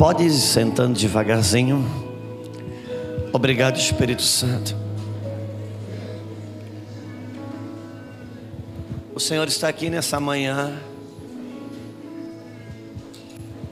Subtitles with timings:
[0.00, 1.84] Pode ir sentando devagarzinho.
[3.34, 4.74] Obrigado, Espírito Santo.
[9.14, 10.80] O Senhor está aqui nessa manhã.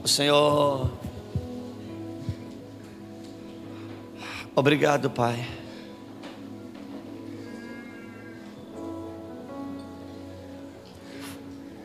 [0.03, 0.91] O Senhor.
[4.55, 5.43] Obrigado, Pai.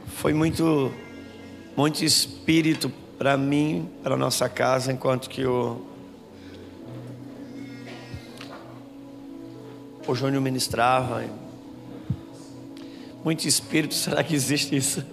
[0.09, 0.93] Foi muito,
[1.75, 5.95] muito espírito para mim, para nossa casa, enquanto que o
[10.07, 11.25] o Júnior ministrava.
[13.25, 15.03] Muito espírito, será que existe isso?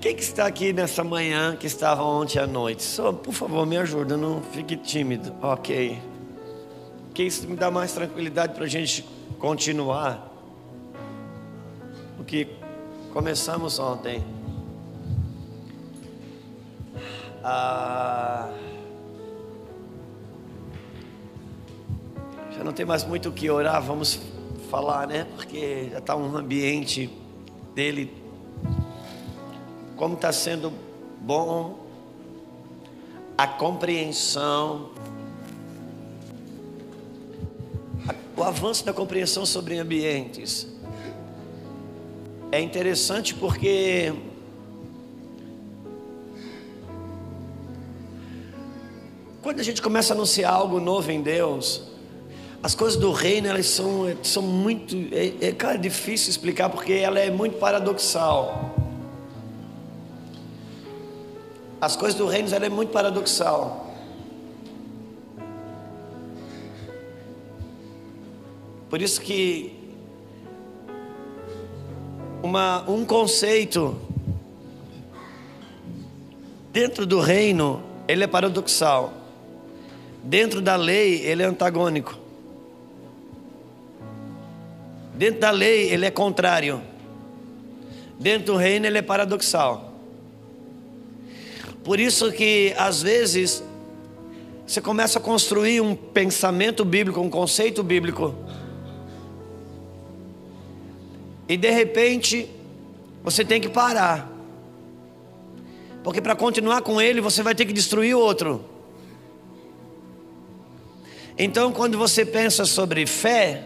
[0.00, 2.84] Quem que está aqui nessa manhã que estava ontem à noite?
[2.84, 5.34] Só, por favor, me ajuda, não fique tímido.
[5.42, 6.07] Ok.
[7.18, 9.04] Que isso me dá mais tranquilidade para a gente
[9.40, 10.32] continuar.
[12.16, 12.46] O que
[13.12, 14.24] começamos ontem.
[17.42, 18.48] Ah,
[22.56, 24.20] já não tem mais muito o que orar, vamos
[24.70, 25.26] falar, né?
[25.34, 27.10] Porque já está um ambiente
[27.74, 28.14] dele
[29.96, 30.72] como está sendo
[31.20, 31.80] bom
[33.36, 34.90] a compreensão,
[38.38, 40.68] o avanço da compreensão sobre ambientes.
[42.52, 44.14] É interessante porque
[49.42, 51.82] quando a gente começa a anunciar algo novo em Deus,
[52.62, 57.18] as coisas do reino elas são, são muito é, é cara, difícil explicar porque ela
[57.18, 58.72] é muito paradoxal.
[61.80, 63.87] As coisas do reino ela é muito paradoxal.
[68.88, 69.72] Por isso que
[72.42, 73.98] uma, um conceito
[76.72, 79.12] dentro do reino ele é paradoxal.
[80.22, 82.16] Dentro da lei ele é antagônico.
[85.14, 86.80] Dentro da lei ele é contrário.
[88.18, 89.92] Dentro do reino ele é paradoxal.
[91.84, 93.62] Por isso que às vezes
[94.66, 98.34] você começa a construir um pensamento bíblico, um conceito bíblico.
[101.48, 102.48] E de repente
[103.22, 104.30] você tem que parar.
[106.04, 108.64] Porque para continuar com ele, você vai ter que destruir outro.
[111.36, 113.64] Então, quando você pensa sobre fé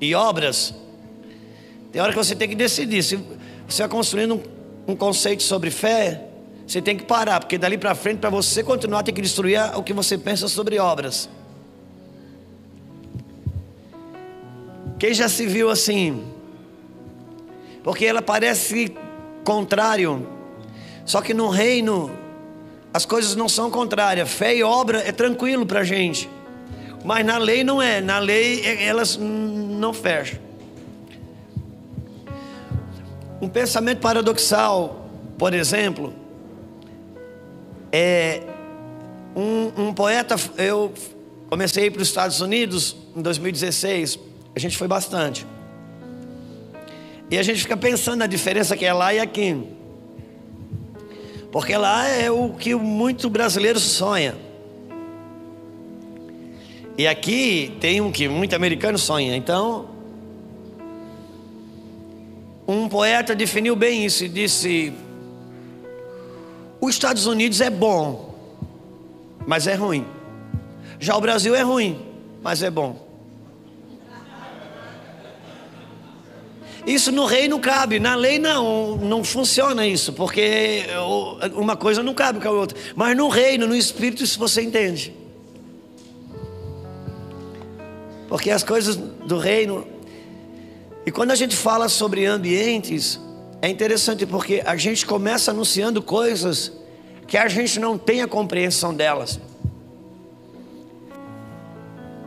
[0.00, 0.74] e obras,
[1.92, 3.02] tem hora que você tem que decidir.
[3.02, 3.16] Se
[3.68, 4.54] você vai construindo um
[4.86, 6.24] um conceito sobre fé,
[6.66, 9.82] você tem que parar, porque dali para frente, para você continuar, tem que destruir o
[9.82, 11.28] que você pensa sobre obras.
[15.04, 16.24] Quem já se viu assim?
[17.82, 18.96] Porque ela parece
[19.44, 20.26] contrário,
[21.04, 22.10] só que no reino
[22.90, 24.30] as coisas não são contrárias.
[24.30, 26.26] Fé e obra é tranquilo para a gente,
[27.04, 28.00] mas na lei não é.
[28.00, 30.38] Na lei é, elas não fecham.
[33.42, 36.14] Um pensamento paradoxal, por exemplo,
[37.92, 38.42] é
[39.36, 40.36] um, um poeta.
[40.56, 40.94] Eu
[41.50, 45.46] comecei para os Estados Unidos em 2016, a gente foi bastante.
[47.30, 49.62] E a gente fica pensando na diferença que é lá e aqui.
[51.50, 54.34] Porque lá é o que muito brasileiro sonha.
[56.96, 59.36] E aqui tem um que muito americano sonha.
[59.36, 59.88] Então,
[62.66, 64.92] um poeta definiu bem isso e disse:
[66.80, 68.34] Os Estados Unidos é bom,
[69.46, 70.06] mas é ruim.
[71.00, 72.00] Já o Brasil é ruim,
[72.42, 73.03] mas é bom.
[76.86, 80.84] Isso no rei não cabe, na lei não, não funciona isso, porque
[81.54, 82.78] uma coisa não cabe com a outra.
[82.94, 85.14] Mas no reino, no espírito, isso você entende.
[88.28, 89.86] Porque as coisas do reino
[91.06, 93.20] e quando a gente fala sobre ambientes,
[93.60, 96.72] é interessante porque a gente começa anunciando coisas
[97.26, 99.38] que a gente não tem a compreensão delas.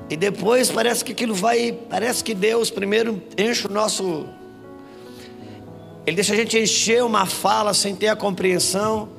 [0.09, 4.27] E depois parece que aquilo vai, parece que Deus primeiro enche o nosso
[6.07, 9.09] ele deixa a gente encher uma fala sem ter a compreensão,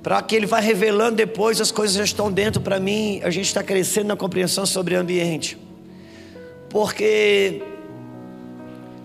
[0.00, 3.46] para que ele vá revelando depois as coisas já estão dentro para mim, a gente
[3.46, 5.58] está crescendo na compreensão sobre o ambiente.
[6.70, 7.62] Porque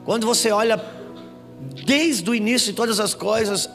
[0.06, 0.80] quando você olha
[1.84, 3.68] desde o início de todas as coisas,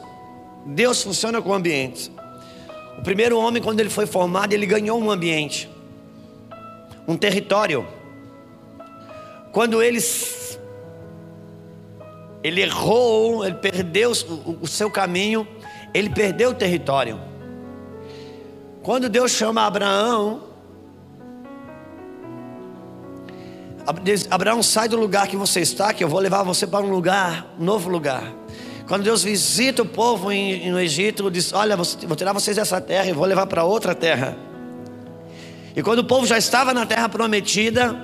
[0.65, 2.09] Deus funciona com ambientes.
[2.97, 5.69] O primeiro homem, quando ele foi formado, ele ganhou um ambiente.
[7.05, 7.85] um território.
[9.51, 9.99] Quando ele,
[12.45, 14.11] ele errou, ele perdeu
[14.61, 15.47] o, seu caminho,
[15.91, 17.19] ele perdeu o território.
[18.83, 20.43] Quando Deus chama Abraão,
[24.29, 27.47] Abraão sai do lugar que você está, que eu vou levar você para um lugar,
[27.59, 28.31] um novo lugar.
[28.87, 33.07] Quando Deus visita o povo em, no Egito, diz: Olha, vou tirar vocês dessa terra
[33.07, 34.37] e vou levar para outra terra.
[35.75, 37.99] E quando o povo já estava na terra prometida,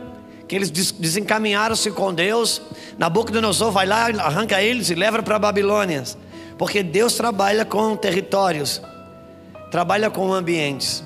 [0.51, 2.61] que eles desencaminharam-se com Deus,
[2.97, 6.03] Nabucodonosor vai lá, arranca eles e leva para Babilônia.
[6.57, 8.81] Porque Deus trabalha com territórios,
[9.71, 11.05] trabalha com ambientes.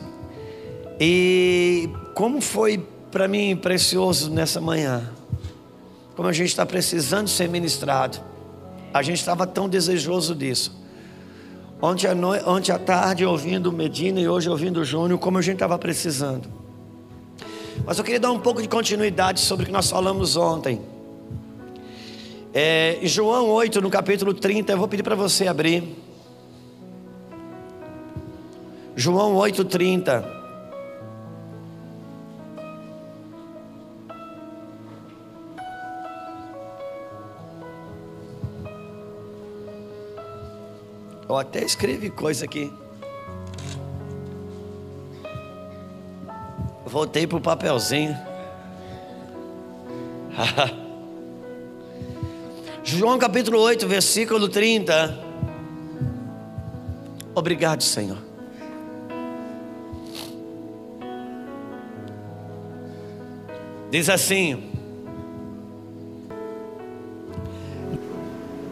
[1.00, 5.12] E como foi para mim precioso nessa manhã,
[6.15, 8.18] como a gente está precisando ser ministrado.
[8.92, 10.75] A gente estava tão desejoso disso.
[11.80, 15.57] Ontem à, noite, ontem à tarde ouvindo Medina e hoje ouvindo Júnior, como a gente
[15.57, 16.64] estava precisando.
[17.83, 20.81] Mas eu queria dar um pouco de continuidade sobre o que nós falamos ontem.
[22.54, 25.83] É, João 8, no capítulo 30, eu vou pedir para você abrir.
[28.95, 30.36] João 8, 30.
[41.28, 42.71] Eu até escrevi coisa aqui.
[46.95, 48.18] Voltei pro papelzinho.
[52.86, 55.19] João capítulo 8, versículo 30.
[57.36, 58.18] Obrigado, Senhor.
[63.92, 64.71] Diz assim: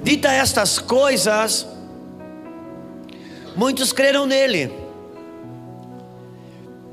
[0.02, 1.68] Dita estas coisas,
[3.54, 4.83] Muitos creram nele.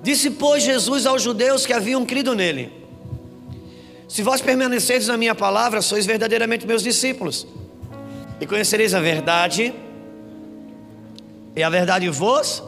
[0.02, 2.73] Disse, pois, Jesus aos judeus que haviam crido nele:
[4.08, 7.47] Se vós permanecerdes na minha palavra, sois verdadeiramente meus discípulos,
[8.41, 9.75] e conhecereis a verdade,
[11.55, 12.62] e a verdade vos.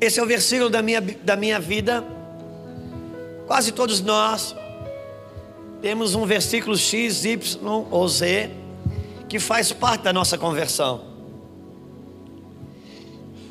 [0.00, 2.04] Esse é o versículo da minha, da minha vida.
[3.46, 4.54] Quase todos nós
[5.82, 7.58] temos um versículo X, Y
[7.90, 8.50] ou Z
[9.28, 11.09] que faz parte da nossa conversão.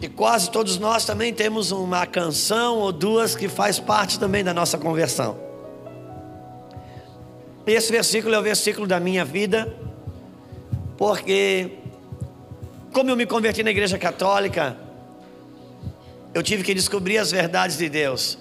[0.01, 4.53] E quase todos nós também temos uma canção ou duas que faz parte também da
[4.53, 5.37] nossa conversão.
[7.65, 9.75] Esse versículo é o versículo da minha vida,
[10.97, 11.77] porque
[12.93, 14.77] como eu me converti na igreja católica,
[16.33, 18.37] eu tive que descobrir as verdades de Deus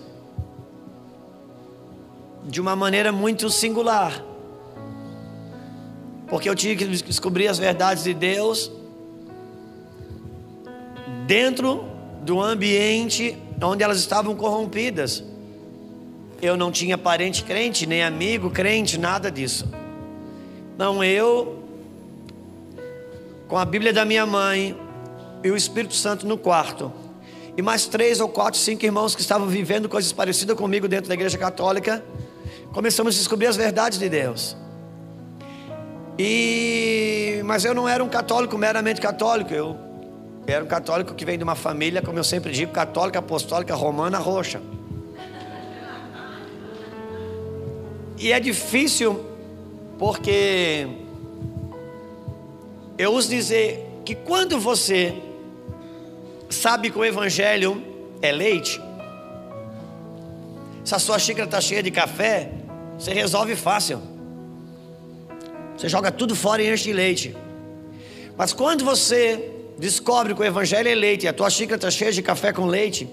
[2.44, 4.24] de uma maneira muito singular
[6.28, 8.70] porque eu tinha que descobrir as verdades de Deus
[11.28, 11.84] dentro
[12.22, 15.22] do ambiente onde elas estavam corrompidas.
[16.40, 19.68] Eu não tinha parente crente, nem amigo crente, nada disso.
[20.78, 21.62] Não, eu,
[23.46, 24.74] com a Bíblia da minha mãe
[25.44, 26.90] e o Espírito Santo no quarto,
[27.58, 31.14] e mais três ou quatro, cinco irmãos que estavam vivendo coisas parecidas comigo dentro da
[31.14, 32.02] igreja católica,
[32.72, 34.56] começamos a descobrir as verdades de Deus.
[36.18, 39.87] E mas eu não era um católico meramente católico, eu
[40.52, 44.18] era um católico que vem de uma família, como eu sempre digo, católica, apostólica, romana,
[44.18, 44.62] roxa.
[48.16, 49.24] E é difícil
[49.98, 50.88] porque
[52.96, 55.14] eu uso dizer que quando você
[56.48, 57.82] sabe que o evangelho
[58.22, 58.80] é leite,
[60.82, 62.50] se a sua xícara está cheia de café,
[62.98, 64.00] você resolve fácil.
[65.76, 67.36] Você joga tudo fora e enche de leite.
[68.36, 72.12] Mas quando você descobre que o evangelho é leite e a tua xícara está cheia
[72.12, 73.08] de café com leite,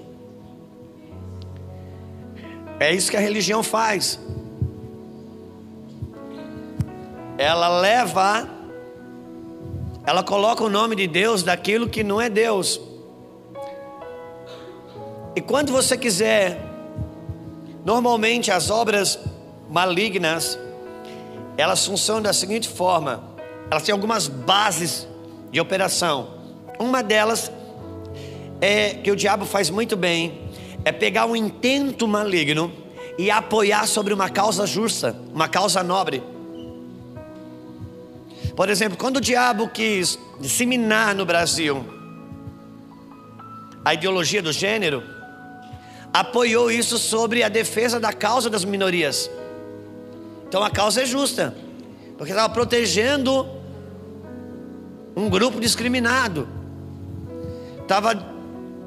[2.80, 4.20] é isso que a religião faz.
[7.38, 8.50] Ela leva,
[10.06, 12.82] ela coloca o nome de Deus daquilo que não é Deus.
[15.36, 16.60] E quando você quiser,
[17.84, 19.20] normalmente as obras
[19.70, 20.58] malignas,
[21.58, 23.24] elas funcionam da seguinte forma:
[23.70, 25.08] elas têm algumas bases
[25.52, 26.35] de operação.
[26.80, 27.52] Uma delas
[28.62, 30.50] é que o diabo faz muito bem,
[30.84, 32.72] é pegar um intento maligno
[33.18, 36.22] e apoiar sobre uma causa justa, uma causa nobre.
[38.56, 41.86] Por exemplo, quando o diabo quis disseminar no Brasil
[43.84, 45.04] a ideologia do gênero,
[46.14, 49.30] apoiou isso sobre a defesa da causa das minorias.
[50.48, 51.56] Então a causa é justa,
[52.18, 53.48] porque estava protegendo
[55.16, 56.48] um grupo discriminado,
[57.86, 58.16] estava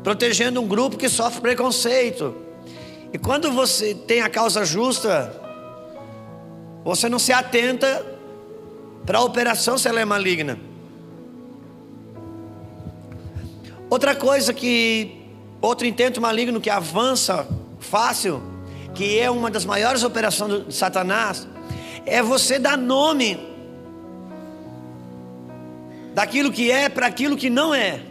[0.02, 2.34] protegendo um grupo que sofre preconceito.
[3.12, 5.32] E quando você tem a causa justa,
[6.84, 8.04] você não se atenta
[9.06, 10.58] para a operação se ela é maligna.
[13.88, 15.22] Outra coisa que,
[15.62, 18.42] outro intento maligno que avança fácil,
[18.94, 21.48] que é uma das maiores operações de Satanás,
[22.04, 23.38] é você dar nome
[26.14, 28.02] daquilo que é para aquilo que não é.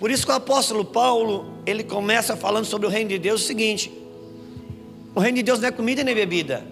[0.00, 3.46] Por isso que o apóstolo Paulo, ele começa falando sobre o reino de Deus o
[3.46, 3.92] seguinte:
[5.14, 6.64] o reino de Deus não é comida nem bebida,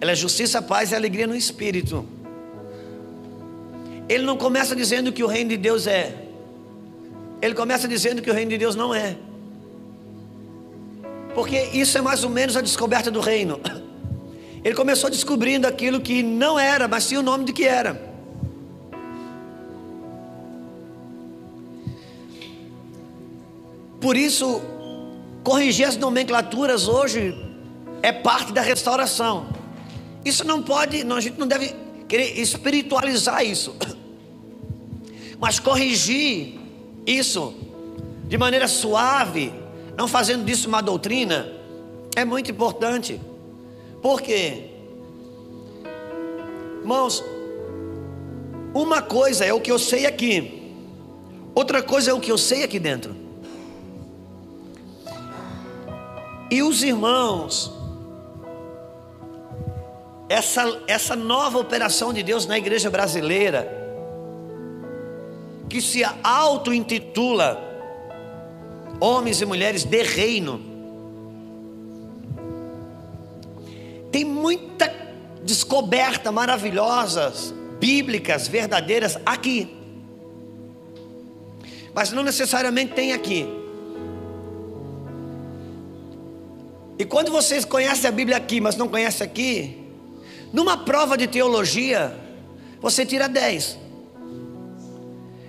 [0.00, 2.04] ela é justiça, paz e alegria no espírito.
[4.08, 6.12] Ele não começa dizendo que o reino de Deus é.
[7.40, 9.16] Ele começa dizendo que o reino de Deus não é.
[11.36, 13.60] Porque isso é mais ou menos a descoberta do reino.
[14.64, 18.11] Ele começou descobrindo aquilo que não era, mas tinha o nome de que era.
[24.02, 24.60] Por isso,
[25.44, 27.32] corrigir as nomenclaturas hoje
[28.02, 29.46] é parte da restauração.
[30.24, 31.72] Isso não pode, a gente não deve
[32.08, 33.76] querer espiritualizar isso.
[35.38, 36.58] Mas corrigir
[37.06, 37.54] isso
[38.26, 39.52] de maneira suave,
[39.96, 41.52] não fazendo disso uma doutrina,
[42.16, 43.20] é muito importante.
[44.02, 44.64] Por quê?
[46.80, 47.22] Irmãos,
[48.74, 50.72] uma coisa é o que eu sei aqui,
[51.54, 53.21] outra coisa é o que eu sei aqui dentro.
[56.52, 57.72] E os irmãos,
[60.28, 63.66] essa, essa nova operação de Deus na igreja brasileira,
[65.66, 67.58] que se auto-intitula
[69.00, 70.60] Homens e Mulheres de Reino.
[74.10, 74.92] Tem muita
[75.42, 79.74] descoberta maravilhosas, bíblicas, verdadeiras aqui.
[81.94, 83.61] Mas não necessariamente tem aqui.
[87.02, 89.76] E quando vocês conhecem a Bíblia aqui, mas não conhecem aqui,
[90.52, 92.16] numa prova de teologia,
[92.80, 93.76] você tira 10.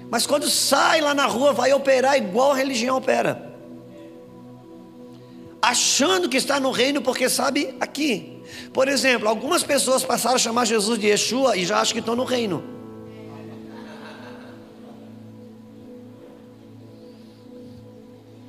[0.10, 3.54] Mas quando sai lá na rua, vai operar igual a religião opera.
[5.62, 8.42] Achando que está no reino porque sabe aqui.
[8.74, 12.16] Por exemplo, algumas pessoas passaram a chamar Jesus de Yeshua e já acham que estão
[12.16, 12.64] no reino.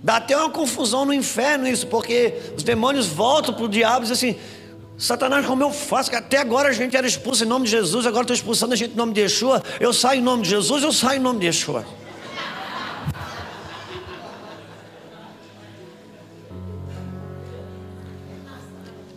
[0.04, 4.08] Dá até uma confusão no inferno isso, porque os demônios voltam para o diabo e
[4.10, 4.40] dizem assim:
[4.98, 6.10] Satanás, como eu faço?
[6.10, 8.76] Que até agora a gente era expulso em nome de Jesus, agora estou expulsando a
[8.76, 9.62] gente em nome de Yeshua.
[9.80, 11.86] Eu saio em nome de Jesus, eu saio em nome de Yeshua.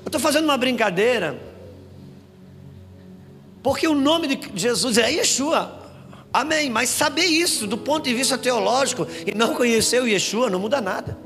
[0.06, 1.38] Eu estou fazendo uma brincadeira,
[3.62, 5.77] porque o nome de Jesus é Yeshua.
[6.34, 6.70] Amém.
[6.70, 10.82] Mas saber isso do ponto de vista teológico e não conhecer o Yeshua não muda
[10.82, 11.18] nada.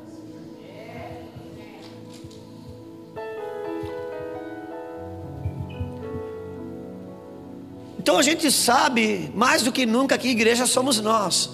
[8.02, 11.50] Então a gente sabe mais do que nunca que igreja somos nós.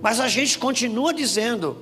[0.00, 1.76] Mas a gente continua dizendo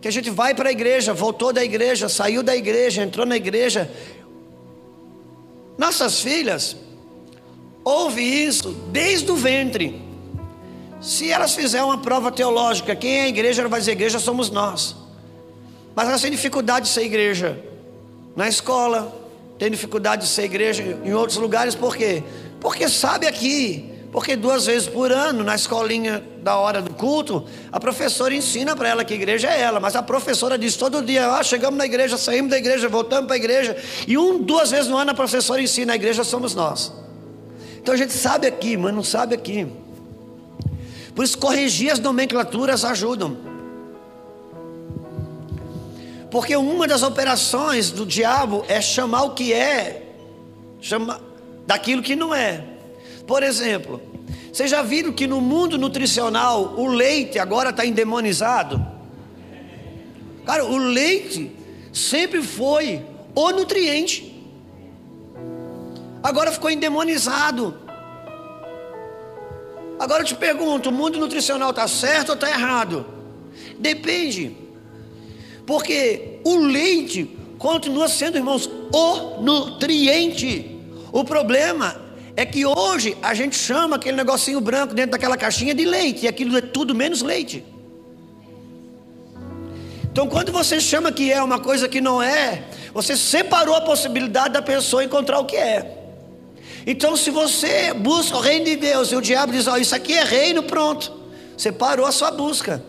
[0.00, 3.36] que a gente vai para a igreja, voltou da igreja, saiu da igreja, entrou na
[3.36, 3.90] igreja.
[5.78, 6.76] Nossas filhas
[7.84, 10.00] ouvem isso desde o ventre.
[11.00, 14.50] Se elas fizerem uma prova teológica, quem é a igreja, ela vai dizer: igreja somos
[14.50, 14.96] nós.
[15.94, 17.58] Mas elas têm dificuldade de ser igreja
[18.34, 19.12] na escola,
[19.58, 22.22] tem dificuldade de ser igreja em outros lugares, por quê?
[22.60, 27.80] Porque sabe aqui, porque duas vezes por ano, na escolinha da hora do culto, a
[27.80, 31.42] professora ensina para ela que igreja é ela, mas a professora diz todo dia: ah,
[31.42, 34.96] chegamos na igreja, saímos da igreja, voltamos para a igreja, e um, duas vezes no
[34.96, 37.01] ano a professora ensina, a igreja somos nós.
[37.82, 39.66] Então a gente sabe aqui, mas não sabe aqui.
[41.14, 43.36] Por isso, corrigir as nomenclaturas ajudam.
[46.30, 50.14] Porque uma das operações do diabo é chamar o que é,
[50.80, 51.20] chamar
[51.66, 52.64] daquilo que não é.
[53.26, 54.00] Por exemplo,
[54.50, 58.80] vocês já viram que no mundo nutricional o leite agora está endemonizado?
[60.46, 61.50] Cara, o leite
[61.92, 64.31] sempre foi o nutriente.
[66.22, 67.76] Agora ficou endemonizado.
[69.98, 73.04] Agora eu te pergunto: o mundo nutricional está certo ou está errado?
[73.78, 74.56] Depende.
[75.66, 80.80] Porque o leite continua sendo, irmãos, o nutriente.
[81.12, 82.00] O problema
[82.36, 86.28] é que hoje a gente chama aquele negocinho branco dentro daquela caixinha de leite, e
[86.28, 87.64] aquilo é tudo menos leite.
[90.10, 94.54] Então, quando você chama que é uma coisa que não é, você separou a possibilidade
[94.54, 96.01] da pessoa encontrar o que é.
[96.86, 99.94] Então, se você busca o reino de Deus e o diabo diz: Ó, oh, isso
[99.94, 101.12] aqui é reino, pronto,
[101.56, 102.82] você parou a sua busca.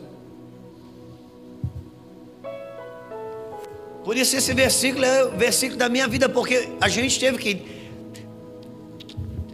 [4.04, 7.74] Por isso, esse versículo é o versículo da minha vida, porque a gente teve que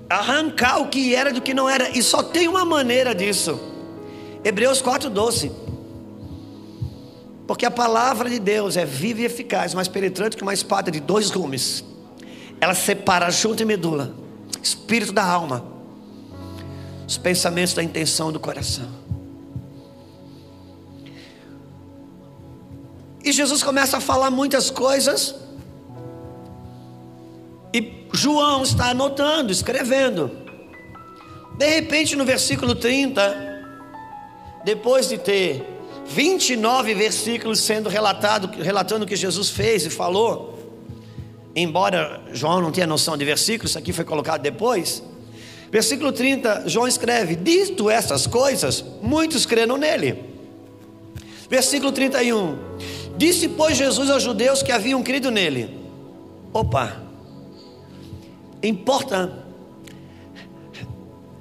[0.10, 3.60] arrancar o que era do que não era, e só tem uma maneira disso.
[4.43, 5.51] Hebreus 4,12.
[7.46, 11.00] Porque a palavra de Deus é viva e eficaz, mais penetrante que uma espada de
[11.00, 11.84] dois gumes.
[12.60, 14.13] Ela separa junto e medula,
[14.62, 15.63] espírito da alma,
[17.08, 18.89] os pensamentos da intenção do coração.
[23.24, 25.36] E Jesus começa a falar muitas coisas.
[27.74, 30.32] E João está anotando, escrevendo.
[31.58, 33.50] De repente, no versículo 30,
[34.63, 35.66] depois de ter
[36.08, 40.59] 29 versículos sendo relatado, relatando o que Jesus fez e falou,
[41.56, 45.03] embora João não tenha noção de versículos, aqui foi colocado depois.
[45.72, 50.24] Versículo 30, João escreve: Dito essas coisas, muitos creram nele.
[51.50, 52.58] Versículo 31,
[53.18, 55.79] disse, pois, Jesus aos judeus que haviam crido nele:
[56.53, 57.01] Opa,
[58.62, 59.46] importa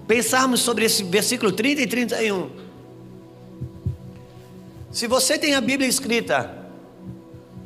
[0.06, 2.50] pensarmos sobre esse versículo 30 e 31.
[4.90, 6.56] Se você tem a Bíblia escrita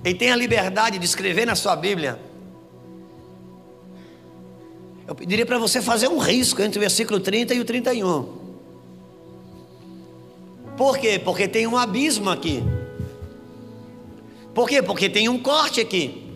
[0.04, 2.18] e tem a liberdade de escrever na sua Bíblia,
[5.12, 8.26] eu pediria para você fazer um risco entre o versículo 30 e o 31.
[10.74, 11.20] Por quê?
[11.22, 12.62] Porque tem um abismo aqui.
[14.54, 14.82] Por quê?
[14.82, 16.32] Porque tem um corte aqui.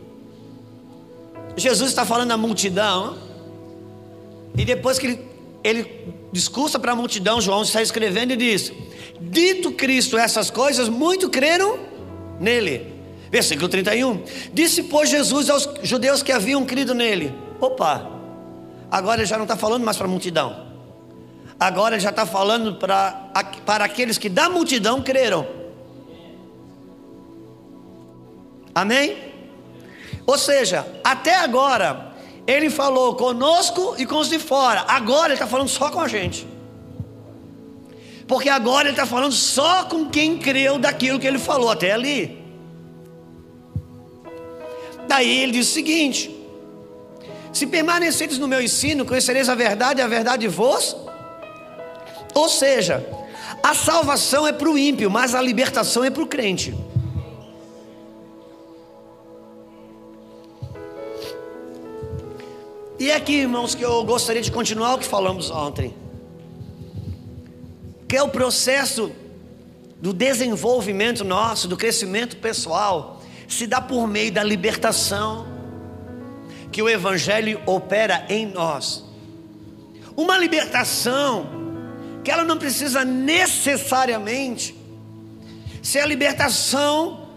[1.56, 3.16] Jesus está falando à multidão,
[4.59, 5.21] e depois que ele,
[5.64, 8.71] ele discursa para a multidão, João está escrevendo e diz:
[9.18, 11.78] Dito Cristo essas coisas, muito creram
[12.38, 12.95] nele.
[13.30, 14.23] Versículo 31.
[14.52, 18.15] Disse, pois, Jesus aos judeus que haviam crido nele: Opa,
[18.90, 20.66] agora ele já não está falando mais para a multidão.
[21.59, 23.31] Agora ele já está falando para,
[23.64, 25.46] para aqueles que da multidão creram.
[28.75, 29.16] Amém?
[30.27, 32.14] Ou seja, até agora,
[32.46, 34.85] ele falou conosco e com os de fora.
[34.87, 36.46] Agora ele está falando só com a gente.
[38.29, 42.44] Porque agora ele está falando só com quem creu daquilo que ele falou até ali.
[45.09, 46.36] Daí ele diz o seguinte:
[47.57, 50.95] Se permaneceres no meu ensino, conhecereis a verdade, a verdade vos.
[52.35, 53.03] Ou seja,
[53.62, 56.75] a salvação é para o ímpio, mas a libertação é para o crente.
[62.99, 65.95] E é aqui, irmãos, que eu gostaria de continuar o que falamos ontem
[68.07, 69.11] que é o processo
[70.01, 75.56] do desenvolvimento nosso, do crescimento pessoal, se dá por meio da libertação
[76.76, 79.02] que o Evangelho opera em nós.
[80.14, 81.46] Uma libertação
[82.22, 84.76] que ela não precisa necessariamente
[85.82, 87.30] ser a libertação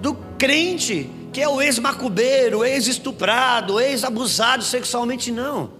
[0.00, 5.70] do crente, que é o ex-macubeiro, ex-estuprado, ex-abusado sexualmente, não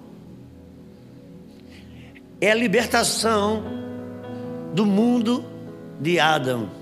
[2.40, 3.64] é a libertação
[4.72, 5.44] do mundo
[6.00, 6.77] de Adão.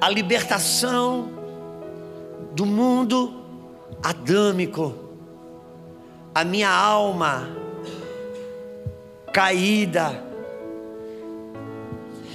[0.00, 1.30] A libertação
[2.54, 3.42] do mundo
[4.02, 4.94] adâmico.
[6.34, 7.48] A minha alma
[9.32, 10.24] caída.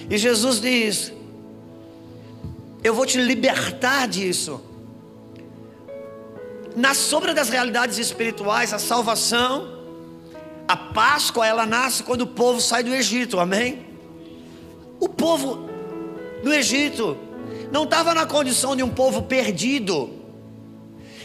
[0.09, 1.13] E Jesus diz:
[2.83, 4.61] Eu vou te libertar disso
[6.75, 9.67] na sombra das realidades espirituais, a salvação,
[10.67, 13.85] a Páscoa, ela nasce quando o povo sai do Egito, amém?
[14.99, 15.69] O povo
[16.43, 17.17] do Egito
[17.73, 20.11] não estava na condição de um povo perdido,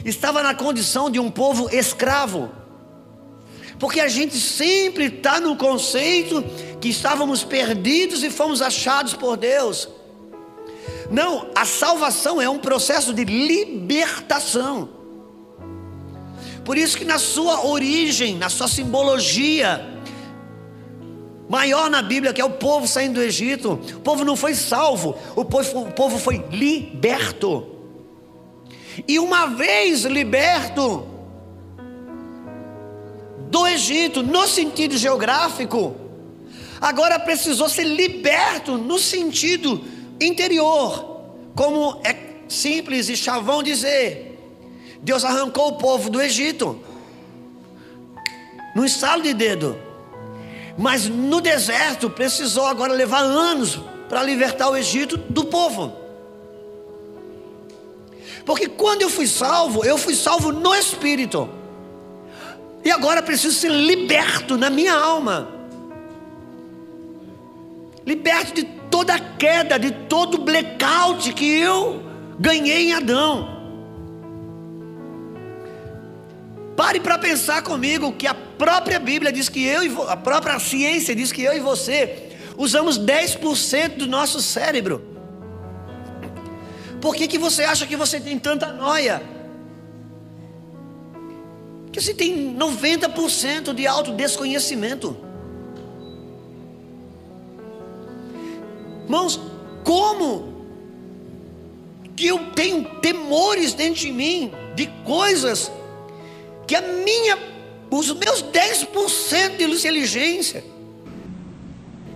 [0.02, 2.50] estava na condição de um povo escravo,
[3.78, 6.42] porque a gente sempre está no conceito
[6.80, 9.90] que estávamos perdidos e fomos achados por Deus.
[11.10, 14.88] Não, a salvação é um processo de libertação.
[16.64, 19.97] Por isso que na sua origem, na sua simbologia,
[21.48, 25.16] maior na Bíblia, que é o povo saindo do Egito, o povo não foi salvo,
[25.34, 27.66] o povo, o povo foi liberto.
[29.06, 31.06] E uma vez liberto
[33.50, 35.96] do Egito, no sentido geográfico,
[36.80, 39.82] agora precisou ser liberto no sentido
[40.20, 41.22] interior,
[41.54, 42.14] como é
[42.48, 44.26] simples e chavão dizer.
[45.00, 46.78] Deus arrancou o povo do Egito,
[48.74, 49.87] no estalo de dedo.
[50.78, 55.92] Mas no deserto precisou agora levar anos para libertar o Egito do povo.
[58.46, 61.50] Porque quando eu fui salvo, eu fui salvo no espírito.
[62.84, 65.48] E agora preciso ser liberto na minha alma.
[68.06, 72.02] Liberto de toda a queda, de todo o blackout que eu
[72.38, 73.58] ganhei em Adão.
[76.76, 81.14] Pare para pensar comigo que a própria Bíblia diz que eu e a própria ciência
[81.14, 85.02] diz que eu e você usamos 10% do nosso cérebro.
[87.00, 89.22] Por que, que você acha que você tem tanta noia?
[91.92, 95.16] Que você tem 90% de alto desconhecimento.
[99.04, 99.40] Irmãos,
[99.84, 100.58] como
[102.16, 105.70] que eu tenho temores dentro de mim de coisas
[106.66, 107.38] que a minha,
[107.90, 110.64] os meus 10% de inteligência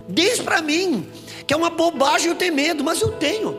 [0.07, 1.07] diz para mim
[1.45, 3.57] que é uma bobagem eu ter medo, mas eu tenho.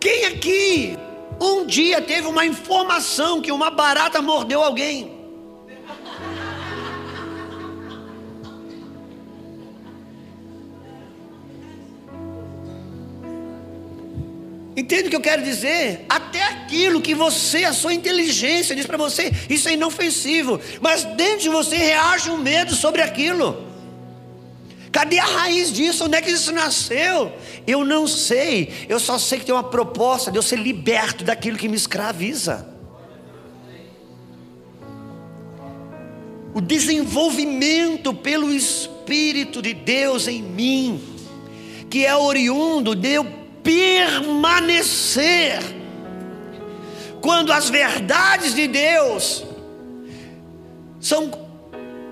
[0.00, 0.96] Quem aqui
[1.40, 5.19] um dia teve uma informação que uma barata mordeu alguém?
[14.80, 16.06] Entende o que eu quero dizer?
[16.08, 21.40] Até aquilo que você, a sua inteligência diz para você, isso é inofensivo, mas dentro
[21.40, 23.68] de você reage um medo sobre aquilo.
[24.90, 26.06] Cadê a raiz disso?
[26.06, 27.30] Onde é que isso nasceu?
[27.66, 28.72] Eu não sei.
[28.88, 32.66] Eu só sei que tem uma proposta de eu ser liberto daquilo que me escraviza.
[36.54, 41.02] O desenvolvimento pelo Espírito de Deus em mim,
[41.90, 45.58] que é oriundo de eu permanecer.
[47.20, 49.44] Quando as verdades de Deus
[50.98, 51.30] são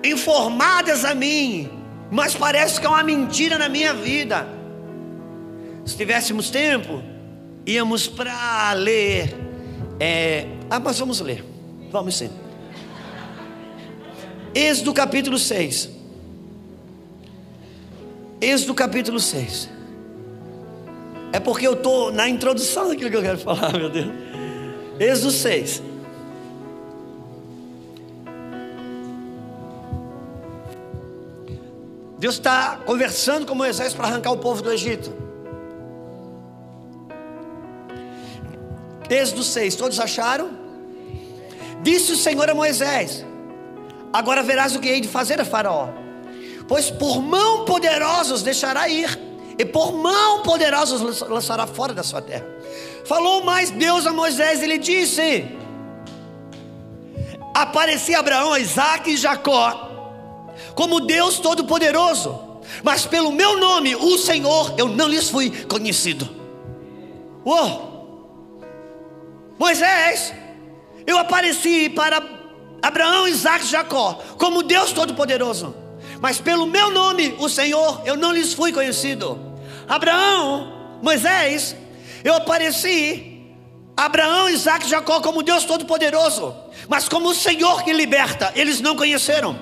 [0.03, 1.69] informadas a mim,
[2.11, 4.47] mas parece que é uma mentira na minha vida.
[5.85, 7.01] Se tivéssemos tempo,
[7.65, 9.35] íamos para ler.
[9.99, 10.47] É...
[10.69, 11.43] Ah, mas vamos ler.
[11.91, 12.29] Vamos sim.
[14.53, 15.89] Êxodo capítulo 6.
[18.41, 19.78] Êxodo capítulo 6.
[21.31, 24.11] É porque eu estou na introdução daquilo que eu quero falar, meu Deus.
[24.99, 25.83] Êxodo 6.
[32.17, 35.13] Deus está conversando com Moisés para arrancar o povo do Egito.
[39.09, 40.49] Êxodo 6, todos acharam?
[41.81, 43.25] Disse o Senhor a Moisés:
[44.11, 45.89] Agora verás o que hei de fazer a Faraó,
[46.67, 49.17] pois por mão poderosa os deixará ir,
[49.59, 52.47] e por mão poderosa os lançará fora da sua terra.
[53.05, 55.45] Falou mais Deus a Moisés, ele disse:
[57.53, 59.89] Aparecia Abraão, Isaac e Jacó
[60.75, 66.29] como Deus Todo-Poderoso, mas pelo meu nome, o Senhor, eu não lhes fui conhecido.
[67.45, 68.17] Uou!
[69.57, 70.33] Moisés,
[71.05, 72.23] eu apareci para
[72.81, 75.75] Abraão, Isaac e Jacó, como Deus Todo-Poderoso,
[76.21, 79.48] mas pelo meu nome, o Senhor, eu não lhes fui conhecido.
[79.89, 81.75] Abraão, Moisés,
[82.23, 83.41] eu apareci
[83.97, 86.55] Abraão, Isaac e Jacó como Deus Todo-Poderoso,
[86.87, 89.57] mas como o Senhor que liberta, eles não conheceram.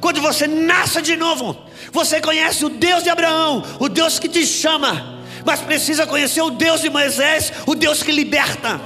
[0.00, 1.56] Quando você nasce de novo,
[1.92, 6.50] você conhece o Deus de Abraão, o Deus que te chama, mas precisa conhecer o
[6.50, 8.80] Deus de Moisés, o Deus que liberta.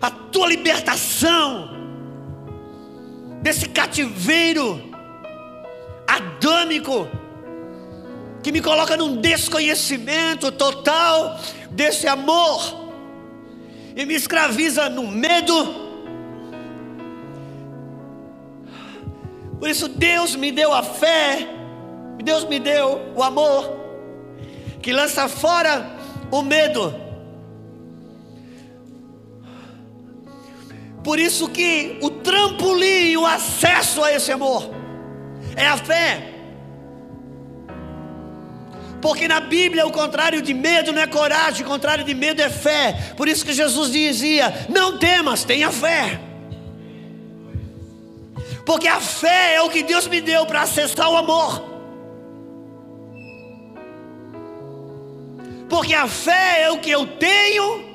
[0.00, 1.68] A tua libertação
[3.42, 4.89] desse cativeiro
[6.16, 7.08] adâmico
[8.42, 11.38] que me coloca num desconhecimento total
[11.70, 12.90] desse amor
[13.94, 15.90] e me escraviza no medo
[19.60, 21.46] Por isso Deus me deu a fé,
[22.24, 23.70] Deus me deu o amor,
[24.80, 25.86] que lança fora
[26.30, 26.94] o medo.
[31.04, 34.70] Por isso que o trampolim, o acesso a esse amor,
[35.56, 36.34] é a fé.
[39.00, 42.50] Porque na Bíblia o contrário de medo não é coragem, o contrário de medo é
[42.50, 43.14] fé.
[43.16, 46.20] Por isso que Jesus dizia: Não temas, tenha fé.
[48.64, 51.70] Porque a fé é o que Deus me deu para acessar o amor.
[55.68, 57.88] Porque a fé é o que eu tenho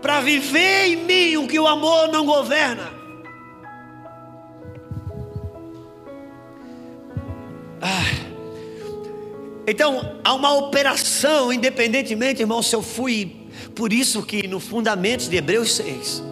[0.00, 2.99] para viver em mim o que o amor não governa.
[7.80, 8.04] Ah.
[9.66, 13.36] Então, há uma operação, independentemente, irmão, se eu fui,
[13.74, 16.22] por isso que no Fundamentos de Hebreus 6,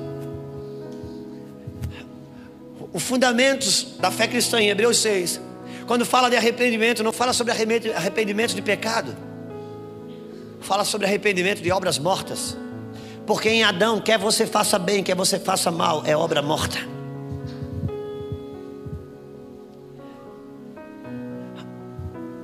[2.93, 5.41] os fundamentos da fé cristã em Hebreus 6,
[5.87, 9.15] quando fala de arrependimento, não fala sobre arrependimento de pecado,
[10.61, 12.57] fala sobre arrependimento de obras mortas.
[13.27, 16.98] Porque em Adão, quer você faça bem, quer você faça mal, é obra morta.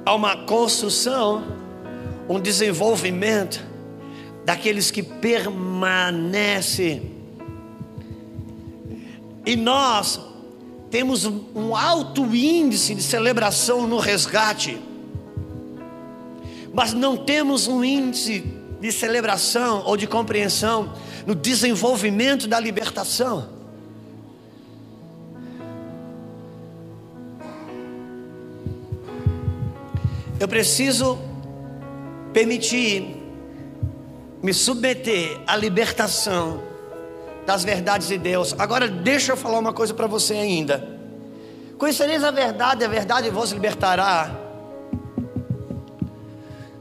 [0.07, 1.43] Há uma construção,
[2.29, 3.65] um desenvolvimento
[4.45, 7.11] daqueles que permanecem.
[9.47, 10.21] E nós
[10.91, 14.79] temos um alto índice de celebração no resgate,
[16.73, 18.45] mas não temos um índice
[18.81, 20.93] de celebração ou de compreensão
[21.27, 23.49] no desenvolvimento da libertação.
[30.39, 31.19] Eu preciso
[32.33, 33.17] permitir
[34.43, 36.63] me submeter à libertação
[37.47, 38.55] das verdades de Deus.
[38.59, 40.87] Agora, deixa eu falar uma coisa para você ainda.
[41.79, 44.31] Conhecereis a verdade, a verdade vos libertará.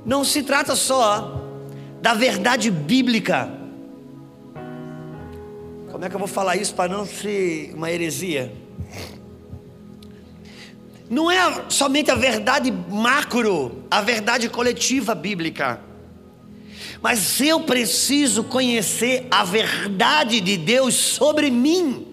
[0.06, 1.42] Não se trata só
[2.02, 3.50] da verdade bíblica.
[5.92, 8.63] Como é que eu vou falar isso para não ser uma heresia?
[11.14, 15.94] Não é somente a verdade macro, a verdade coletiva bíblica
[17.04, 22.08] mas eu preciso conhecer a verdade de Deus sobre mim.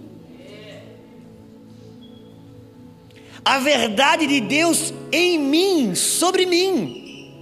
[3.44, 7.32] A verdade de Deus em mim, sobre mim.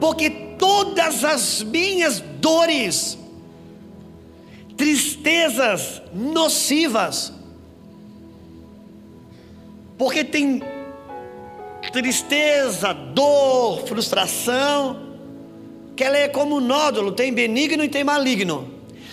[0.00, 0.28] Porque
[0.58, 3.16] todas as minhas dores,
[4.76, 7.32] tristezas nocivas,
[9.98, 10.62] porque tem
[11.92, 15.06] tristeza, dor, frustração,
[15.94, 18.70] que ela é como um nódulo, tem benigno e tem maligno.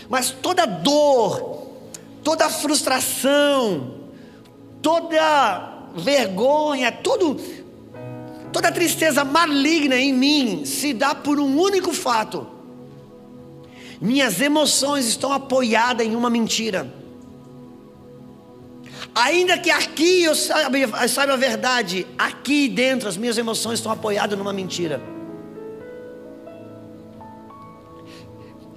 [0.10, 1.67] Mas toda dor,
[2.24, 3.96] toda frustração,
[4.82, 12.48] toda vergonha, toda tristeza maligna em mim se dá por um único fato.
[14.02, 17.03] Minhas emoções estão apoiadas em uma mentira.
[19.15, 23.91] Ainda que aqui eu saiba, eu saiba a verdade, aqui dentro as minhas emoções estão
[23.91, 24.99] apoiadas numa mentira.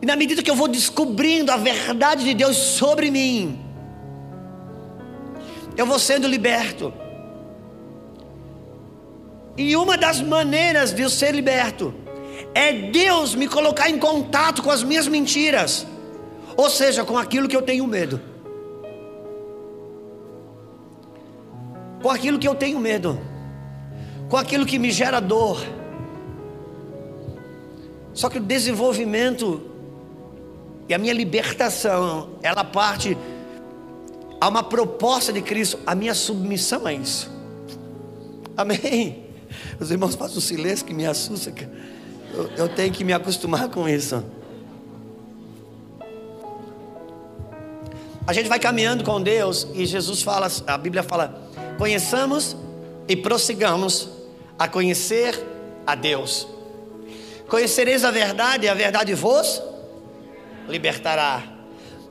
[0.03, 3.59] E na medida que eu vou descobrindo a verdade de Deus sobre mim,
[5.75, 6.93] eu vou sendo liberto.
[9.57, 11.95] E uma das maneiras de eu ser liberto
[12.55, 15.87] é Deus me colocar em contato com as minhas mentiras,
[16.59, 18.36] ou seja, com aquilo que eu tenho medo.
[22.03, 23.19] Com aquilo que eu tenho medo,
[24.29, 25.61] com aquilo que me gera dor.
[28.13, 29.63] Só que o desenvolvimento
[30.89, 33.17] e a minha libertação, ela parte
[34.41, 37.31] a uma proposta de Cristo, a minha submissão a isso.
[38.57, 39.25] Amém.
[39.81, 41.53] Os irmãos fazem um silêncio que me assusta.
[42.33, 44.23] Eu, eu tenho que me acostumar com isso.
[48.27, 51.46] A gente vai caminhando com Deus e Jesus fala, a Bíblia fala:
[51.79, 52.57] conheçamos
[53.09, 54.09] e prossigamos
[54.59, 55.39] a conhecer
[55.87, 56.49] a Deus.
[57.49, 59.63] Conhecereis a verdade e a verdade vos
[60.69, 61.43] libertará.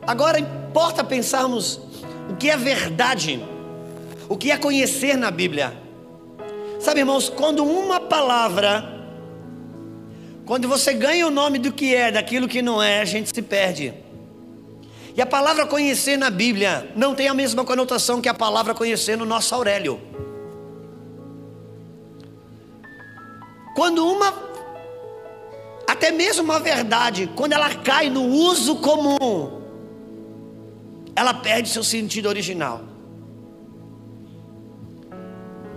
[0.02, 1.82] Agora importa pensarmos
[2.30, 3.44] o que é verdade,
[4.30, 5.74] o que é conhecer na Bíblia.
[6.80, 9.04] Sabe, irmãos, quando uma palavra,
[10.46, 13.42] quando você ganha o nome do que é, daquilo que não é, a gente se
[13.42, 14.05] perde.
[15.16, 19.18] E a palavra conhecer na Bíblia não tem a mesma conotação que a palavra conhecer
[19.18, 20.02] no nosso Aurélio.
[23.74, 24.46] Quando uma
[25.88, 29.62] até mesmo uma verdade, quando ela cai no uso comum,
[31.16, 32.82] ela perde seu sentido original.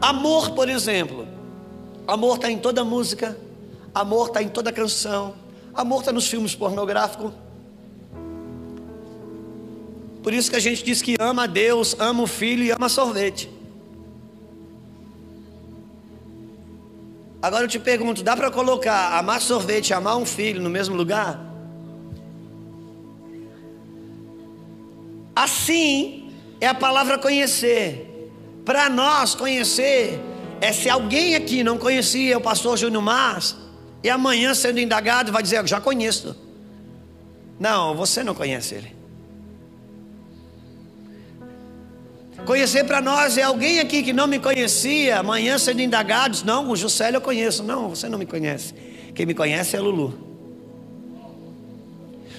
[0.01, 1.29] Amor, por exemplo,
[2.07, 3.39] amor está em toda música,
[3.95, 5.35] amor está em toda canção,
[5.73, 7.33] amor está nos filmes pornográficos.
[10.29, 12.91] Por isso que a gente diz que ama a Deus, ama o filho e ama
[12.91, 13.49] sorvete.
[17.41, 20.95] Agora eu te pergunto: dá para colocar amar sorvete e amar um filho no mesmo
[20.95, 21.41] lugar?
[25.35, 28.31] Assim é a palavra conhecer.
[28.67, 30.21] Para nós, conhecer
[30.61, 33.57] é se alguém aqui não conhecia o pastor Júnior Mars
[34.05, 36.37] e amanhã sendo indagado vai dizer: Eu já conheço.
[37.59, 38.98] Não, você não conhece ele.
[42.45, 46.43] Conhecer para nós é alguém aqui que não me conhecia, amanhã sendo indagados.
[46.43, 47.63] Não, o Juscelio eu conheço.
[47.63, 48.75] Não, você não me conhece.
[49.15, 50.27] Quem me conhece é Lulu.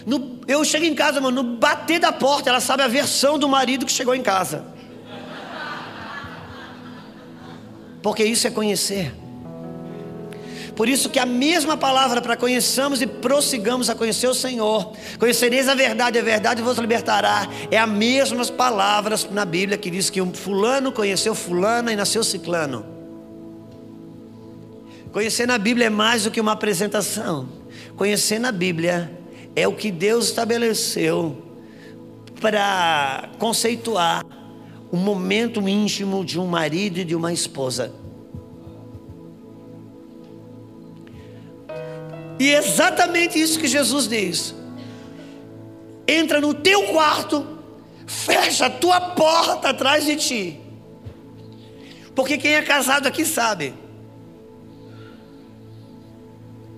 [0.06, 3.48] No, eu chego em casa, mano, no bater da porta, ela sabe a versão do
[3.48, 4.66] marido que chegou em casa.
[8.02, 9.14] Porque isso é conhecer.
[10.80, 14.94] Por isso que a mesma palavra para conheçamos e prossigamos a conhecer o Senhor.
[15.20, 17.50] Conhecereis a verdade, a verdade vos libertará.
[17.70, 22.24] É a mesmas palavras na Bíblia que diz que um fulano conheceu fulana e nasceu
[22.24, 22.86] ciclano.
[25.12, 27.50] Conhecer na Bíblia é mais do que uma apresentação.
[27.98, 29.12] Conhecer na Bíblia
[29.58, 31.44] é o que Deus estabeleceu
[32.40, 34.26] para conceituar
[34.90, 37.99] o momento íntimo de um marido e de uma esposa.
[42.40, 44.56] E é exatamente isso que Jesus diz.
[46.08, 47.46] Entra no teu quarto,
[48.08, 50.60] fecha a tua porta atrás de ti.
[52.16, 53.74] Porque quem é casado aqui sabe.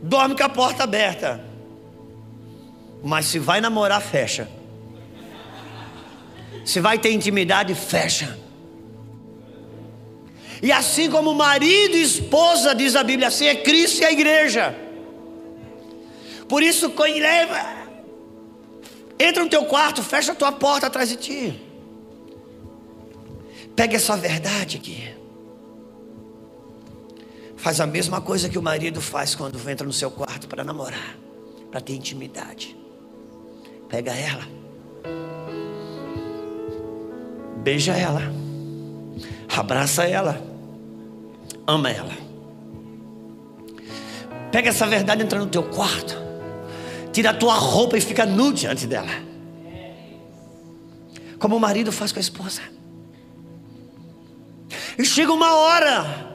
[0.01, 1.45] Dorme com a porta aberta.
[3.03, 4.49] Mas se vai namorar, fecha.
[6.65, 8.37] Se vai ter intimidade, fecha.
[10.61, 14.75] E assim como marido e esposa, diz a Bíblia, assim é Cristo e a igreja.
[16.51, 17.65] Por isso, leva,
[19.17, 21.61] entra no teu quarto, fecha a tua porta atrás de ti.
[23.73, 25.15] Pega essa verdade aqui.
[27.55, 31.15] Faz a mesma coisa que o marido faz quando entra no seu quarto para namorar,
[31.71, 32.75] para ter intimidade.
[33.87, 34.45] Pega ela.
[37.63, 38.23] Beija ela.
[39.55, 40.41] Abraça ela.
[41.65, 42.17] Ama ela.
[44.51, 46.30] Pega essa verdade entra no teu quarto
[47.11, 49.11] tira a tua roupa e fica nu diante dela.
[51.37, 52.61] Como o marido faz com a esposa.
[54.97, 56.31] E chega uma hora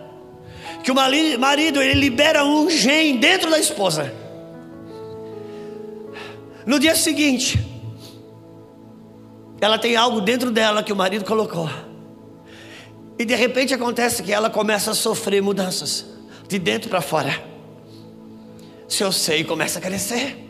[0.82, 4.12] que o marido ele libera um gene dentro da esposa.
[6.64, 7.58] No dia seguinte,
[9.60, 11.70] ela tem algo dentro dela que o marido colocou.
[13.18, 16.04] E de repente acontece que ela começa a sofrer mudanças
[16.48, 17.42] de dentro para fora.
[18.88, 20.45] Seu seio começa a crescer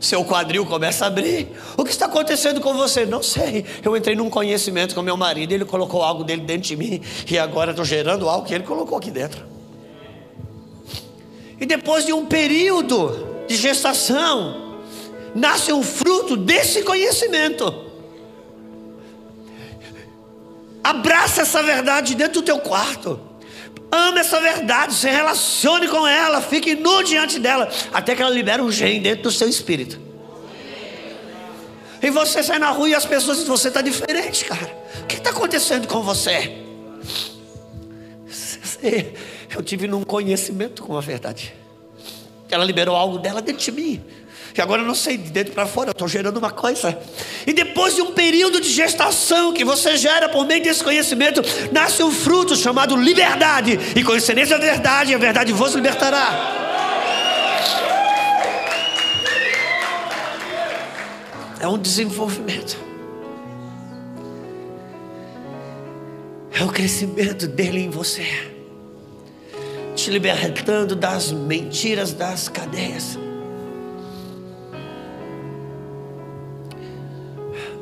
[0.00, 1.48] seu quadril começa a abrir.
[1.76, 3.06] O que está acontecendo com você?
[3.06, 3.64] Não sei.
[3.84, 7.38] Eu entrei num conhecimento com meu marido, ele colocou algo dele dentro de mim, e
[7.38, 9.44] agora estou gerando algo que ele colocou aqui dentro.
[11.60, 14.80] E depois de um período de gestação,
[15.34, 17.86] nasce um fruto desse conhecimento.
[20.84, 23.18] Abraça essa verdade dentro do teu quarto.
[23.90, 28.60] Ame essa verdade, se relacione com ela, fique nu diante dela, até que ela libere
[28.60, 30.00] um gene dentro do seu espírito.
[32.02, 34.76] E você sai na rua e as pessoas dizem: Você está diferente, cara.
[35.02, 36.52] O que está acontecendo com você?
[39.54, 41.54] Eu tive num conhecimento com a verdade.
[42.50, 44.04] Ela liberou algo dela dentro de mim
[44.56, 46.98] que agora eu não sei de dentro para fora, eu estou gerando uma coisa.
[47.46, 52.02] E depois de um período de gestação que você gera por meio desse conhecimento, nasce
[52.02, 53.78] um fruto chamado liberdade.
[53.94, 56.64] E conhecereis a verdade, a verdade vos libertará.
[61.60, 62.78] É um desenvolvimento.
[66.58, 68.26] É o crescimento dele em você,
[69.94, 73.18] te libertando das mentiras das cadeias.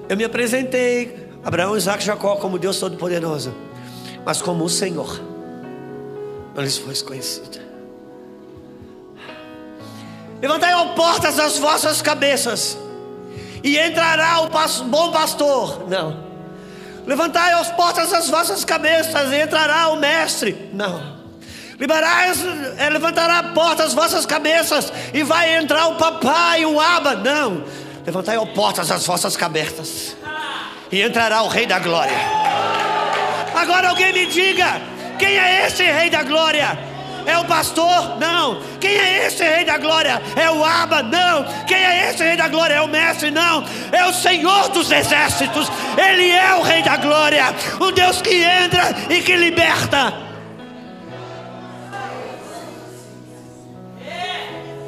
[0.08, 3.54] Eu me apresentei, Abraão, Isaac e Jacó, como Deus Todo-Poderoso,
[4.24, 5.20] mas como o Senhor,
[6.54, 7.58] não lhes foi conhecido.
[10.42, 12.76] Levantai as portas das vossas cabeças,
[13.62, 14.50] e entrará o
[14.84, 15.88] bom pastor.
[15.88, 16.22] Não.
[17.06, 20.68] Levantai as portas das vossas cabeças, e entrará o mestre.
[20.74, 21.14] Não.
[21.80, 22.30] Liberai,
[22.76, 27.14] é, levantará a porta das vossas cabeças, e vai entrar o papai, o aba.
[27.14, 27.64] Não
[28.06, 30.16] Levantai, ó portas, as vossas cabeças,
[30.92, 32.18] e entrará o Rei da Glória.
[33.54, 34.80] Agora alguém me diga:
[35.18, 36.78] quem é esse Rei da Glória?
[37.26, 38.18] É o pastor?
[38.18, 38.60] Não.
[38.78, 40.20] Quem é esse Rei da Glória?
[40.36, 41.02] É o Aba?
[41.02, 41.44] Não.
[41.66, 42.74] Quem é esse Rei da Glória?
[42.74, 43.30] É o Mestre?
[43.30, 43.64] Não.
[43.90, 45.70] É o Senhor dos Exércitos.
[45.96, 47.46] Ele é o Rei da Glória.
[47.80, 50.12] O Deus que entra e que liberta.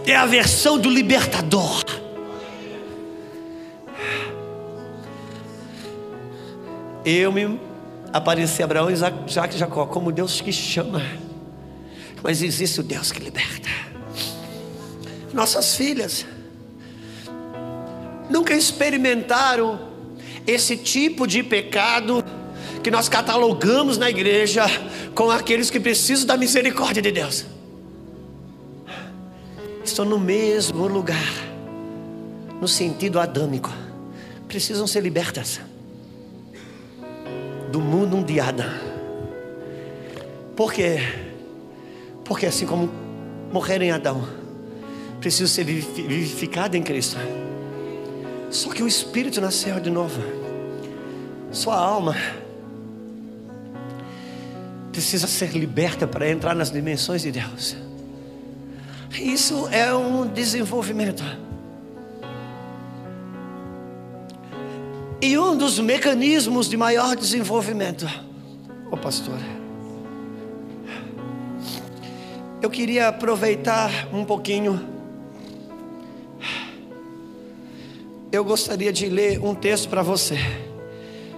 [0.07, 1.96] É a versão do libertador.
[7.09, 7.61] Eu me
[8.13, 11.01] apareci Abraão, Isaac, e Jacó como Deus que chama.
[12.21, 13.69] Mas existe o Deus que liberta.
[15.33, 16.27] Nossas filhas
[18.29, 19.79] nunca experimentaram
[20.45, 22.25] esse tipo de pecado
[22.83, 24.65] que nós catalogamos na igreja
[25.15, 27.47] com aqueles que precisam da misericórdia de Deus.
[29.85, 31.33] Estão no mesmo lugar,
[32.61, 33.71] no sentido adâmico,
[34.49, 35.61] precisam ser libertas
[37.77, 38.65] do mundo undiada.
[40.57, 40.97] Por quê?
[42.25, 42.91] Porque assim como
[43.53, 44.27] morreram em Adão
[45.21, 47.19] precisam ser vivificados em Cristo.
[48.51, 50.23] Só que o Espírito nasceu de novo.
[51.53, 52.17] Sua alma
[54.91, 57.77] precisa ser liberta para entrar nas dimensões de Deus.
[59.21, 61.23] Isso é um desenvolvimento.
[65.21, 69.39] E um dos mecanismos de maior desenvolvimento, ô oh, pastor,
[72.61, 74.81] eu queria aproveitar um pouquinho.
[78.31, 80.37] Eu gostaria de ler um texto para você.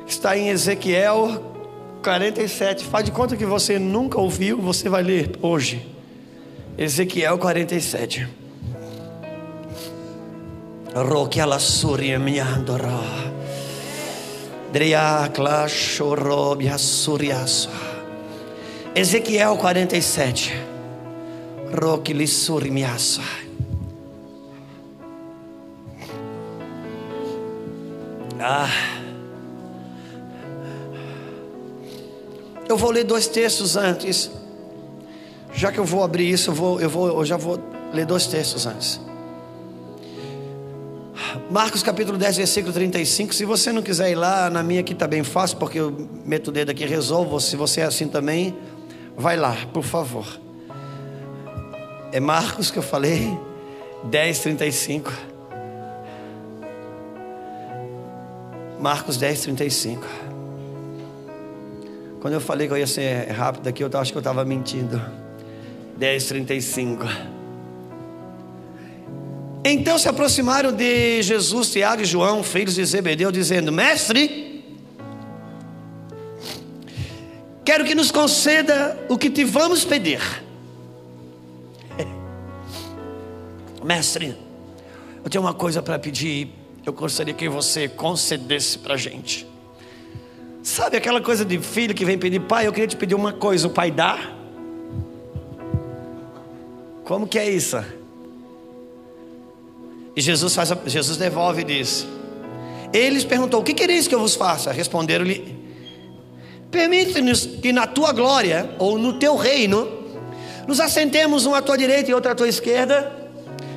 [0.06, 1.54] Está em Ezequiel
[2.02, 2.84] 47.
[2.84, 5.86] Faz de conta que você nunca ouviu, você vai ler hoje.
[6.76, 8.26] Ezequiel 47.
[10.94, 12.88] Roquela suria miandora.
[18.94, 20.52] Ezequiel 47.
[21.80, 23.22] Roquili surimiaça.
[28.40, 28.68] Ah.
[32.68, 34.30] Eu vou ler dois textos antes.
[35.52, 37.58] Já que eu vou abrir isso, eu, vou, eu, vou, eu já vou
[37.92, 39.00] ler dois textos antes.
[41.50, 43.34] Marcos capítulo 10, versículo 35.
[43.34, 46.48] Se você não quiser ir lá, na minha aqui está bem fácil, porque eu meto
[46.48, 47.40] o dedo aqui e resolvo.
[47.40, 48.56] Se você é assim também,
[49.16, 50.26] vai lá, por favor.
[52.12, 53.38] É Marcos que eu falei,
[54.04, 55.12] 10, 35.
[58.80, 60.06] Marcos 10, 35.
[62.20, 65.00] Quando eu falei que eu ia ser rápido aqui, eu acho que eu estava mentindo.
[65.98, 67.37] 10:35.
[69.64, 74.64] Então se aproximaram de Jesus, Tiago e João, filhos de Zebedeu, dizendo: Mestre,
[77.64, 80.20] quero que nos conceda o que te vamos pedir.
[83.84, 84.36] Mestre,
[85.24, 86.54] eu tenho uma coisa para pedir.
[86.86, 89.46] Eu gostaria que você concedesse para a gente.
[90.62, 93.66] Sabe aquela coisa de filho que vem pedir, pai, eu queria te pedir uma coisa,
[93.66, 94.32] o pai dá?
[97.04, 97.76] Como que é isso?
[100.18, 102.04] E Jesus, faz, Jesus devolve e diz:
[102.92, 104.72] Eles perguntou: O que quereis que eu vos faça?
[104.72, 105.56] Responderam-lhe:
[106.72, 109.86] Permite-nos que na tua glória, ou no teu reino,
[110.66, 113.12] nos assentemos um à tua direita e outro à tua esquerda.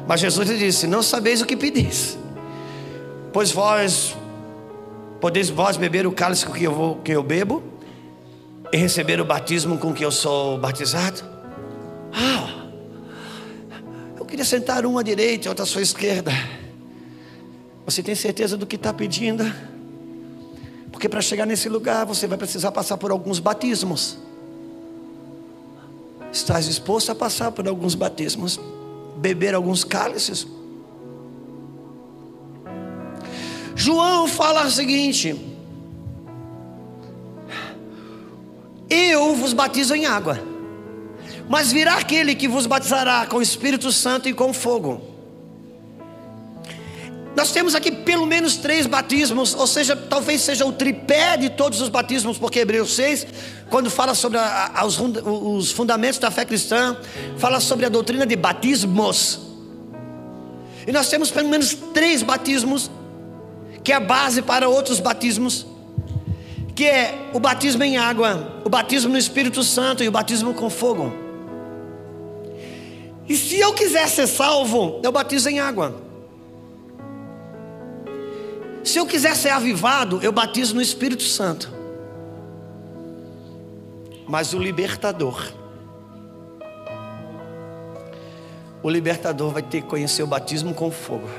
[0.07, 2.17] Mas Jesus lhe disse: Não sabeis o que pedis,
[3.31, 4.15] pois vós
[5.19, 7.61] Podeis vós beber o cálice que eu, vou, que eu bebo
[8.73, 11.21] e receber o batismo com que eu sou batizado?
[12.11, 12.60] Ah,
[14.31, 16.31] queria sentar um à direita outro à sua esquerda.
[17.85, 19.43] Você tem certeza do que está pedindo?
[20.89, 24.17] Porque para chegar nesse lugar você vai precisar passar por alguns batismos.
[26.31, 28.57] Estás disposto a passar por alguns batismos,
[29.17, 30.47] beber alguns cálices?
[33.75, 35.35] João fala o seguinte:
[38.89, 40.39] Eu vos batizo em água,
[41.51, 45.01] mas virá aquele que vos batizará com o Espírito Santo e com fogo.
[47.35, 51.81] Nós temos aqui pelo menos três batismos, ou seja, talvez seja o tripé de todos
[51.81, 53.27] os batismos, porque Hebreus 6,
[53.69, 56.95] quando fala sobre a, a, os, os fundamentos da fé cristã,
[57.37, 59.41] fala sobre a doutrina de batismos.
[60.87, 62.89] E nós temos pelo menos três batismos
[63.83, 65.65] que é a base para outros batismos,
[66.73, 70.69] que é o batismo em água, o batismo no Espírito Santo e o batismo com
[70.69, 71.29] fogo.
[73.27, 75.95] E se eu quiser ser salvo, eu batizo em água.
[78.83, 81.71] Se eu quiser ser avivado, eu batizo no Espírito Santo.
[84.27, 85.51] Mas o libertador,
[88.81, 91.29] o libertador vai ter que conhecer o batismo com fogo.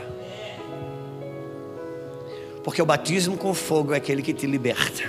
[2.62, 5.02] Porque o batismo com fogo é aquele que te liberta.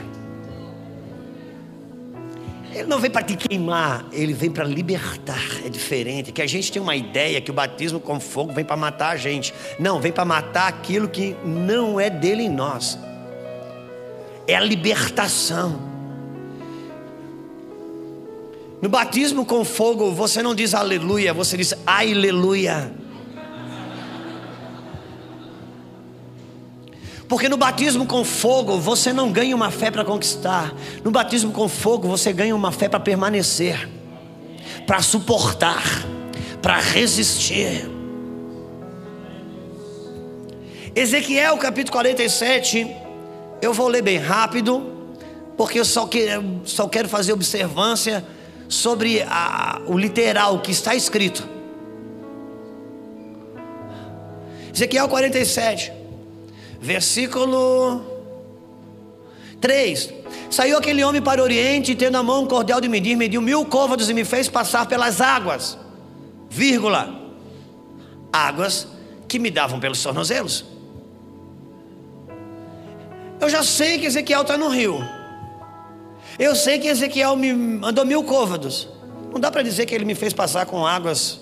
[2.74, 5.43] Ele não vem para te queimar, ele vem para libertar.
[5.63, 6.32] É diferente.
[6.32, 9.15] Que a gente tem uma ideia que o batismo com fogo vem para matar a
[9.15, 9.53] gente.
[9.80, 12.97] Não, vem para matar aquilo que não é dele em nós.
[14.47, 15.80] É a libertação.
[18.82, 23.03] No batismo com fogo, você não diz aleluia, você diz aleluia.
[27.28, 31.67] Porque no batismo com fogo você não ganha uma fé para conquistar, no batismo com
[31.67, 33.89] fogo você ganha uma fé para permanecer,
[34.86, 35.84] para suportar,
[36.61, 37.89] para resistir.
[40.95, 42.88] Ezequiel capítulo 47,
[43.61, 44.91] eu vou ler bem rápido,
[45.57, 48.24] porque eu só quero, só quero fazer observância
[48.67, 51.47] sobre a, o literal que está escrito.
[54.74, 56.03] Ezequiel 47
[56.84, 58.01] versículo
[59.61, 60.13] 3.
[60.51, 63.65] Saiu aquele homem para o oriente, tendo a mão um cordial de medir, mediu mil
[63.65, 65.77] côvados e me fez passar pelas águas,
[66.49, 67.09] vírgula,
[68.31, 68.88] águas
[69.27, 70.65] que me davam pelos tornozelos.
[73.39, 74.99] Eu já sei que Ezequiel está no rio.
[76.38, 78.89] Eu sei que Ezequiel me mandou mil côvados.
[79.31, 81.39] Não dá para dizer que ele me fez passar com águas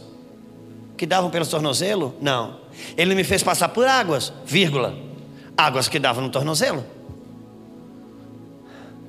[0.96, 2.16] que davam pelo tornozelo?
[2.22, 2.62] Não.
[2.96, 4.96] Ele me fez passar por águas, vírgula,
[5.62, 6.84] águas que davam no tornozelo.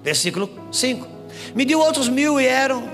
[0.03, 1.07] Versículo 5.
[1.55, 2.88] Me deu outros mil e eram.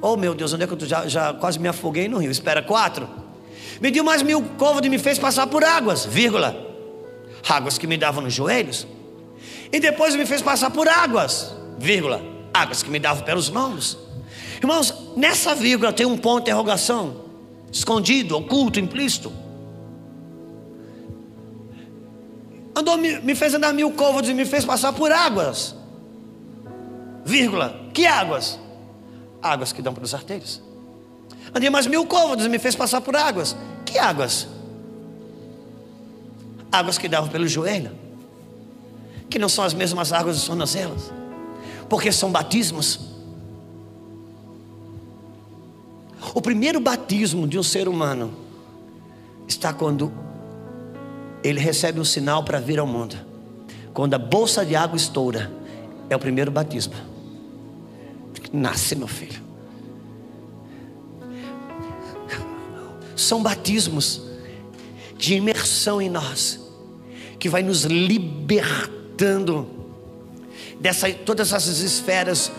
[0.00, 2.30] Oh meu Deus, onde é que eu já, já quase me afoguei no rio?
[2.30, 3.08] Espera, quatro.
[3.80, 6.56] Me deu mais mil côvados e me fez passar por águas, vírgula.
[7.46, 8.86] Águas que me davam nos joelhos.
[9.72, 12.22] E depois me fez passar por águas, vírgula.
[12.54, 13.98] Águas que me davam pelos lombos.
[14.58, 17.24] Irmãos, nessa vírgula tem um ponto de interrogação.
[17.70, 19.30] Escondido, oculto, implícito.
[22.76, 25.74] Andou, me fez andar mil côvados e me fez passar por águas.
[27.24, 27.74] Vírgula.
[27.94, 28.60] Que águas?
[29.42, 30.60] Águas que dão para os arteiros.
[31.54, 33.56] Andei mais mil côvados e me fez passar por águas.
[33.86, 34.46] Que águas?
[36.70, 37.92] Águas que davam pelo joelho.
[39.30, 41.10] Que não são as mesmas águas dos tornozelos.
[41.88, 43.00] Porque são batismos.
[46.34, 48.34] O primeiro batismo de um ser humano
[49.48, 50.25] está quando
[51.42, 53.16] ele recebe um sinal para vir ao mundo.
[53.92, 55.50] Quando a bolsa de água estoura,
[56.10, 56.94] é o primeiro batismo.
[58.52, 59.40] Nasce, meu filho.
[63.16, 64.22] São batismos
[65.16, 66.60] de imersão em nós,
[67.38, 69.68] que vai nos libertando
[70.78, 72.52] dessa todas essas esferas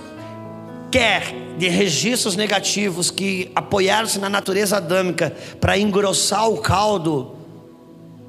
[0.92, 7.37] quer de registros negativos que apoiaram-se na natureza adâmica para engrossar o caldo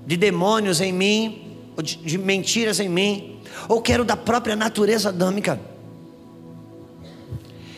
[0.08, 3.38] de demônios em mim, de, de mentiras em mim,
[3.68, 5.60] ou quero da própria natureza adâmica.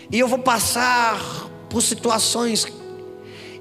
[0.09, 2.69] E eu vou passar por situações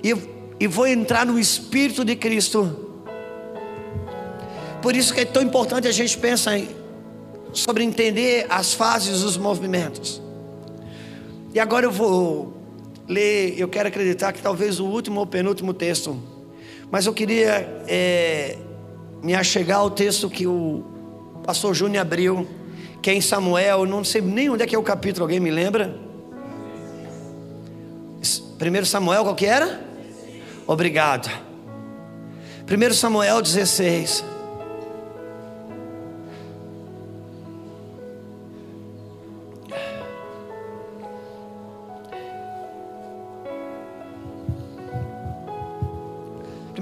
[0.04, 0.16] e,
[0.60, 2.92] e vou entrar no Espírito de Cristo.
[4.84, 6.62] Por isso que é tão importante a gente pensar
[7.52, 10.22] sobre entender as fases dos movimentos.
[11.56, 12.54] E agora eu vou
[13.08, 16.22] ler, eu quero acreditar que talvez o último ou penúltimo texto
[16.92, 18.58] mas eu queria é,
[19.22, 20.84] me achegar ao texto que o
[21.44, 22.48] pastor Júnior abriu,
[23.02, 25.52] que é em Samuel, não sei nem onde é que é o capítulo, alguém me
[25.52, 25.96] lembra?
[28.58, 29.82] Primeiro Samuel, qual que era?
[30.68, 31.32] Obrigado.
[32.66, 34.24] Primeiro Samuel 16.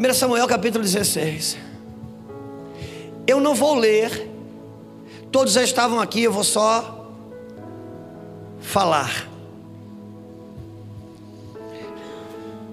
[0.07, 1.57] 1 Samuel capítulo 16.
[3.27, 4.29] Eu não vou ler,
[5.29, 7.11] todos já estavam aqui, eu vou só
[8.61, 9.27] falar.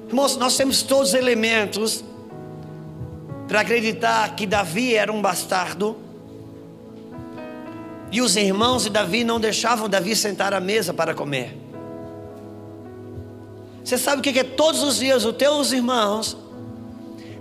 [0.06, 2.04] Irmãos, nós temos todos os elementos
[3.48, 5.96] para acreditar que Davi era um bastardo.
[8.12, 11.58] E os irmãos de Davi não deixavam Davi sentar à mesa para comer.
[13.82, 16.43] Você sabe o que é todos os dias os teus irmãos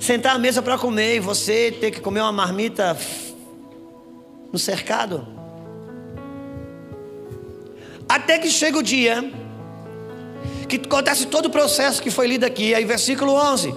[0.03, 2.97] sentar à mesa para comer e você ter que comer uma marmita
[4.51, 5.25] no cercado.
[8.07, 9.31] Até que chega o dia
[10.67, 13.73] que acontece todo o processo que foi lido aqui, aí versículo 11.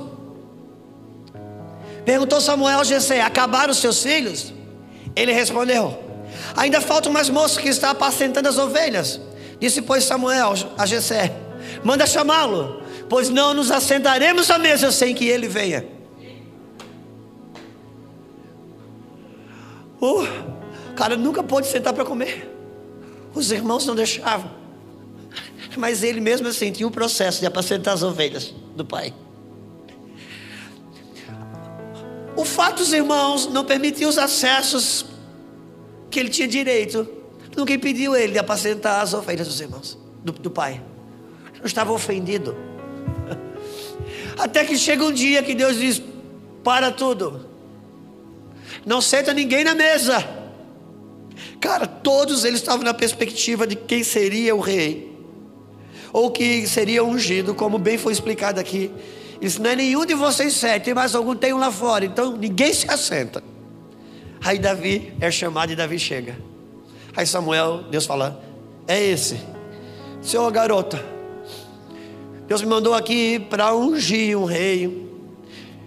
[2.05, 4.53] Perguntou Samuel a Jessé: Acabaram os seus filhos?
[5.15, 5.97] Ele respondeu:
[6.57, 9.21] Ainda falta mais moço que está apacentando as ovelhas.
[9.61, 11.33] Disse, pois, Samuel a Jessé:
[11.85, 15.96] Manda chamá-lo, pois não nos assentaremos à mesa sem que ele venha.
[20.01, 22.53] O cara nunca pôde sentar para comer.
[23.35, 24.51] Os irmãos não deixavam.
[25.77, 29.13] Mas ele mesmo assim tinha um processo de apacentar as ovelhas do pai.
[32.35, 35.07] O fato dos irmãos não permitiam os acessos
[36.11, 37.07] que ele tinha direito.
[37.57, 40.83] Nunca impediu ele de apacentar as ovelhas dos irmãos, do, do pai.
[41.59, 42.55] Não estava ofendido.
[44.39, 46.03] Até que chega um dia que Deus diz:
[46.63, 47.46] para tudo
[48.85, 50.27] não senta ninguém na mesa.
[51.61, 55.13] Cara, todos eles estavam na perspectiva de quem seria o rei,
[56.13, 58.91] ou que seria ungido, como bem foi explicado aqui.
[59.41, 62.73] Isso não é nenhum de vocês sete, mais algum, tem um lá fora, então ninguém
[62.73, 63.43] se assenta.
[64.43, 66.39] Aí Davi é chamado e Davi chega.
[67.17, 68.43] Aí Samuel, Deus fala:
[68.87, 69.41] É esse,
[70.23, 71.03] seu garota.
[72.47, 75.06] Deus me mandou aqui para ungir um rei.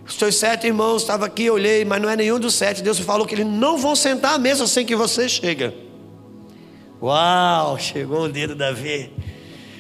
[0.10, 2.82] Os teus sete irmãos estavam aqui, olhei, mas não é nenhum dos sete.
[2.82, 5.72] Deus falou que eles não vão sentar à mesa sem que você chegue.
[7.00, 9.14] Uau, chegou o dedo Davi.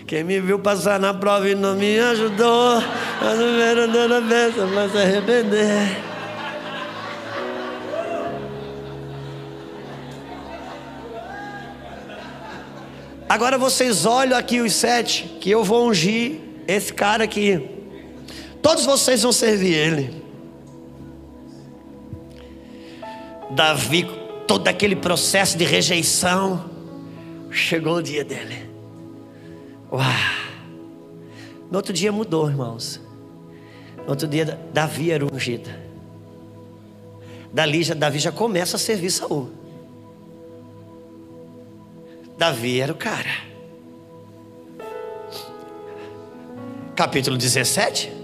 [0.05, 4.89] Quem me viu passar na prova e não me ajudou, a número na bênção vai
[4.89, 5.97] se arrepender.
[13.27, 17.67] Agora vocês olham aqui os sete, que eu vou ungir esse cara aqui.
[18.61, 20.18] Todos vocês vão servir ele.
[23.49, 24.05] Davi,
[24.47, 26.69] todo aquele processo de rejeição,
[27.51, 28.69] chegou o dia dele.
[29.91, 30.05] Uau!
[31.69, 33.01] No outro dia mudou, irmãos.
[33.97, 35.69] No outro dia, Davi era ungido.
[37.51, 39.49] Dali, já, Davi já começa a servir Saul.
[42.37, 43.49] Davi era o cara.
[46.95, 48.18] Capítulo 17.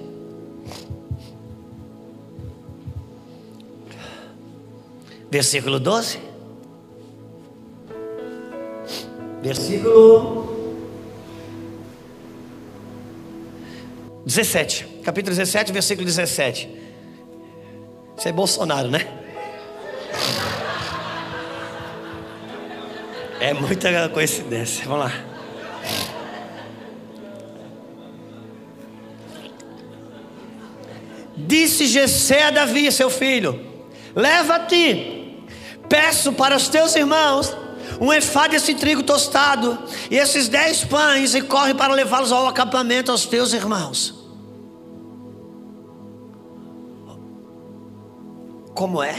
[5.35, 6.17] Versículo 12.
[9.43, 10.47] Versículo
[14.25, 15.01] 17.
[15.03, 16.69] Capítulo 17, versículo 17.
[18.17, 19.05] Isso é Bolsonaro, né?
[23.41, 24.85] É muita coincidência.
[24.85, 25.11] Vamos lá.
[31.35, 33.59] Disse Gessé a Davi, seu filho:
[34.15, 35.24] Leva-te
[35.89, 37.55] Peço para os teus irmãos
[37.99, 39.77] um efá desse trigo tostado
[40.09, 44.13] e esses dez pães e corre para levá-los ao acampamento aos teus irmãos.
[48.73, 49.15] Como é?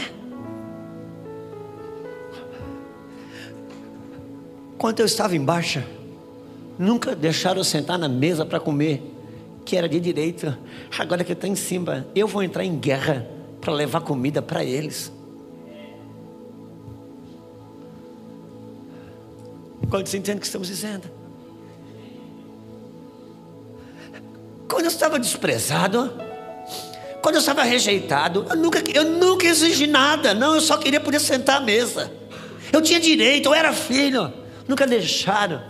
[4.77, 5.81] Quando eu estava embaixo,
[6.77, 9.01] nunca deixaram eu sentar na mesa para comer,
[9.65, 10.59] que era de direita.
[10.99, 13.27] Agora que está em cima, eu vou entrar em guerra
[13.59, 15.11] para levar comida para eles.
[19.89, 21.09] Quando você entende o que estamos dizendo?
[24.67, 26.13] Quando eu estava desprezado,
[27.21, 31.19] quando eu estava rejeitado, eu nunca, eu nunca exigi nada, não, eu só queria poder
[31.19, 32.11] sentar à mesa.
[32.71, 34.31] Eu tinha direito, eu era filho,
[34.67, 35.61] nunca deixaram.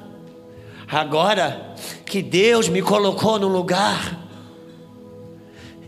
[0.88, 4.18] Agora que Deus me colocou no lugar,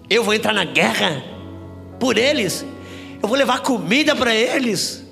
[0.09, 1.23] eu vou entrar na guerra
[1.99, 2.65] por eles,
[3.21, 5.08] eu vou levar comida para eles.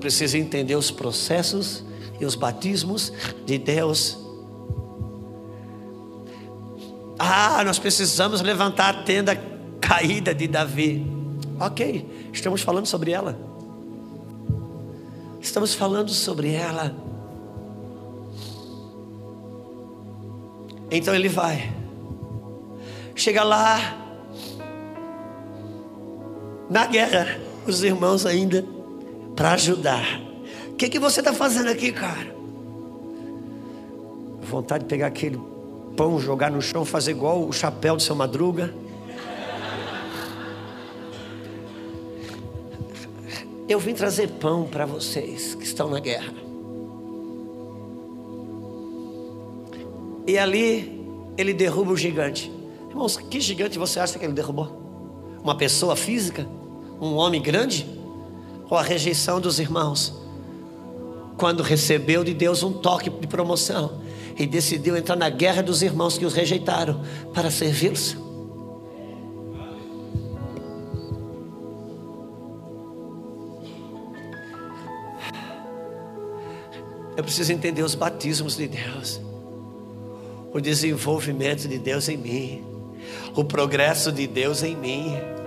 [0.00, 1.84] Eu preciso entender os processos
[2.18, 3.12] e os batismos
[3.44, 4.16] de Deus.
[7.18, 9.36] Ah, nós precisamos levantar a tenda
[9.78, 11.06] caída de Davi.
[11.60, 13.38] Ok, estamos falando sobre ela.
[15.38, 16.96] Estamos falando sobre ela.
[20.90, 21.70] Então ele vai.
[23.14, 23.98] Chega lá.
[26.70, 28.79] Na guerra, os irmãos ainda
[29.40, 30.20] para ajudar.
[30.70, 32.36] O que, que você está fazendo aqui, cara?
[34.42, 35.40] Vontade de pegar aquele
[35.96, 38.74] pão, jogar no chão, fazer igual o chapéu do seu madruga.
[43.66, 46.34] Eu vim trazer pão para vocês que estão na guerra.
[50.26, 51.02] E ali
[51.38, 52.52] ele derruba o gigante.
[52.90, 55.38] Irmãos, que gigante você acha que ele derrubou?
[55.42, 56.46] Uma pessoa física?
[57.00, 57.99] Um homem grande?
[58.70, 60.14] Ou a rejeição dos irmãos,
[61.36, 64.00] quando recebeu de Deus um toque de promoção
[64.38, 67.02] e decidiu entrar na guerra dos irmãos que os rejeitaram
[67.34, 68.16] para servi-los.
[77.16, 79.20] Eu preciso entender os batismos de Deus,
[80.54, 82.64] o desenvolvimento de Deus em mim,
[83.34, 85.39] o progresso de Deus em mim.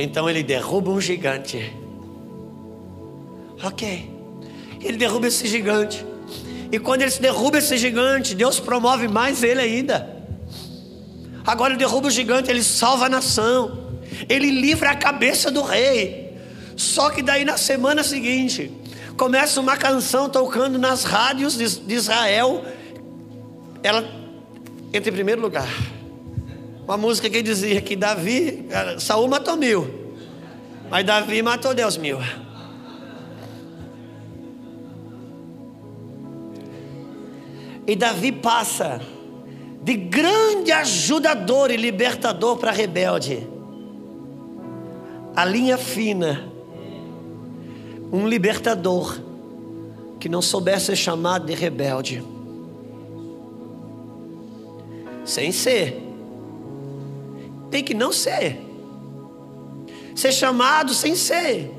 [0.00, 1.74] Então ele derruba um gigante.
[3.64, 4.08] Ok.
[4.80, 6.06] Ele derruba esse gigante.
[6.70, 10.16] E quando ele derruba esse gigante, Deus promove mais ele ainda.
[11.44, 13.98] Agora ele derruba o gigante, ele salva a nação.
[14.28, 16.32] Ele livra a cabeça do rei.
[16.76, 18.70] Só que daí na semana seguinte,
[19.16, 22.64] começa uma canção tocando nas rádios de Israel.
[23.82, 24.08] Ela
[24.92, 25.68] entra em primeiro lugar.
[26.88, 28.66] Uma música que dizia que Davi,
[28.98, 30.16] Saul matou mil,
[30.88, 32.16] mas Davi matou Deus mil.
[37.86, 39.02] E Davi passa
[39.82, 43.46] de grande ajudador e libertador para rebelde.
[45.36, 46.50] A linha fina.
[48.10, 49.20] Um libertador
[50.18, 52.24] que não soubesse ser chamado de rebelde.
[55.28, 56.07] sem ser.
[57.70, 58.60] Tem que não ser.
[60.14, 61.72] Ser chamado sem ser.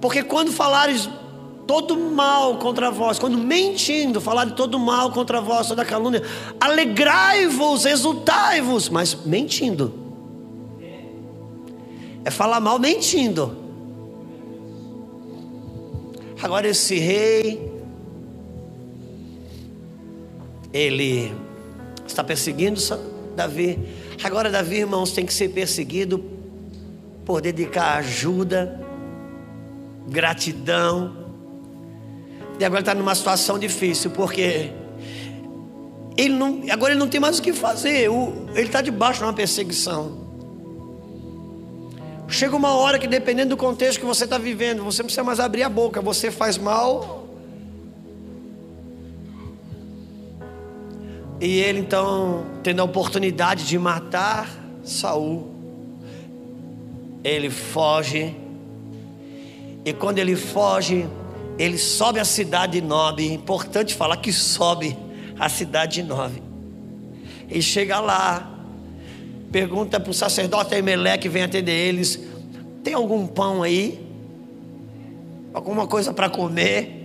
[0.00, 1.08] Porque quando falares
[1.66, 6.22] todo mal contra vós, quando mentindo, falar de todo mal contra vós, toda calúnia,
[6.60, 9.94] alegrai-vos, exultai-vos, mas mentindo.
[12.24, 13.56] É falar mal mentindo.
[16.42, 17.72] Agora esse rei,
[20.72, 21.32] ele
[22.06, 22.78] está perseguindo
[23.34, 23.78] Davi.
[24.22, 26.24] Agora Davi, irmãos, tem que ser perseguido
[27.24, 28.80] por dedicar ajuda,
[30.08, 31.24] gratidão,
[32.58, 34.70] e agora está numa situação difícil, porque
[36.16, 38.08] ele não, agora ele não tem mais o que fazer.
[38.08, 40.22] O, ele está debaixo de uma perseguição.
[42.28, 45.40] Chega uma hora que, dependendo do contexto que você está vivendo, você não precisa mais
[45.40, 46.00] abrir a boca.
[46.00, 47.23] Você faz mal.
[51.44, 54.48] E ele então, tendo a oportunidade de matar
[54.82, 55.52] Saul,
[57.22, 58.34] ele foge.
[59.84, 61.06] E quando ele foge,
[61.58, 63.22] ele sobe a cidade de Nob.
[63.22, 64.96] Importante falar que sobe
[65.38, 66.42] a cidade de Nob.
[67.50, 68.50] Ele chega lá,
[69.52, 72.18] pergunta para o sacerdote Emelé que vem atender eles:
[72.82, 74.02] tem algum pão aí?
[75.52, 77.03] Alguma coisa para comer?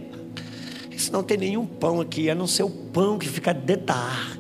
[1.00, 3.94] Isso não tem nenhum pão aqui, a não ser o pão que fica dentro da
[3.94, 4.38] ar,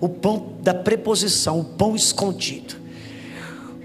[0.00, 2.76] o pão da preposição, o pão escondido.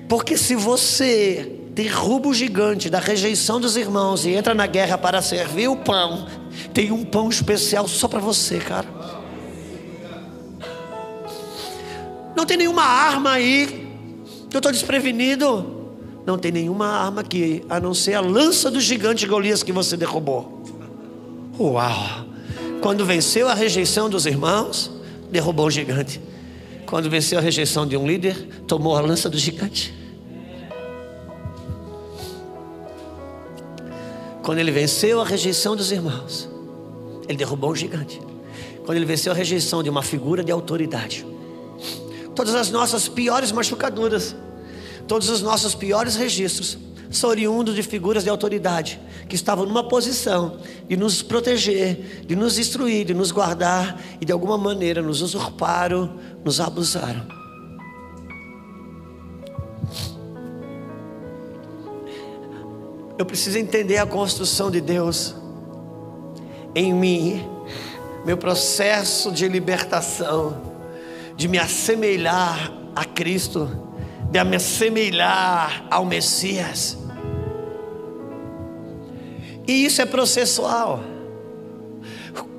[0.07, 5.21] Porque se você derruba o gigante da rejeição dos irmãos e entra na guerra para
[5.21, 6.25] servir o pão,
[6.73, 8.87] tem um pão especial só para você, cara.
[12.37, 13.85] Não tem nenhuma arma aí.
[14.49, 15.91] Eu estou desprevenido.
[16.25, 19.97] Não tem nenhuma arma aqui, a não ser a lança do gigante Golias que você
[19.97, 20.62] derrubou.
[21.59, 22.25] Uau!
[22.81, 24.91] Quando venceu a rejeição dos irmãos,
[25.29, 26.19] derrubou o gigante.
[26.85, 28.35] Quando venceu a rejeição de um líder,
[28.67, 29.93] tomou a lança do gigante.
[34.43, 36.49] Quando ele venceu a rejeição dos irmãos,
[37.27, 38.21] ele derrubou um gigante.
[38.85, 41.25] Quando ele venceu a rejeição de uma figura de autoridade,
[42.35, 44.35] todas as nossas piores machucaduras,
[45.07, 46.77] todos os nossos piores registros
[47.17, 50.57] são oriundos de figuras de autoridade que estavam numa posição
[50.87, 56.17] de nos proteger, de nos instruir, de nos guardar e de alguma maneira nos usurparam,
[56.43, 57.25] nos abusaram.
[63.17, 65.35] Eu preciso entender a construção de Deus
[66.75, 67.47] em mim,
[68.25, 70.73] meu processo de libertação,
[71.35, 73.69] de me assemelhar a Cristo,
[74.31, 76.97] de me assemelhar ao Messias.
[79.67, 81.03] E isso é processual.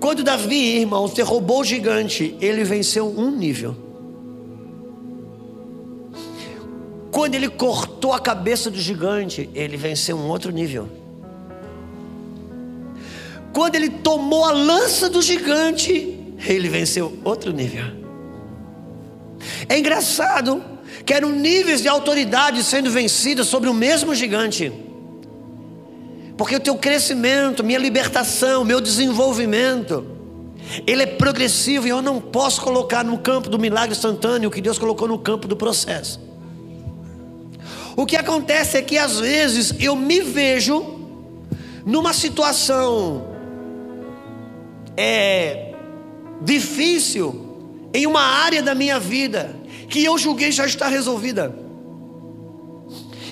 [0.00, 3.76] Quando Davi, irmãos, derrubou o gigante, ele venceu um nível.
[7.10, 10.88] Quando ele cortou a cabeça do gigante, ele venceu um outro nível.
[13.52, 17.84] Quando ele tomou a lança do gigante, ele venceu outro nível.
[19.68, 20.62] É engraçado
[21.06, 24.72] que eram níveis de autoridade sendo vencidos sobre o mesmo gigante.
[26.36, 30.04] Porque o teu crescimento, minha libertação, meu desenvolvimento,
[30.86, 34.60] ele é progressivo e eu não posso colocar no campo do milagre instantâneo o que
[34.60, 36.20] Deus colocou no campo do processo.
[37.96, 40.84] O que acontece é que às vezes eu me vejo
[41.86, 43.28] numa situação
[44.96, 45.74] é,
[46.40, 49.54] difícil em uma área da minha vida
[49.88, 51.54] que eu julguei já está resolvida.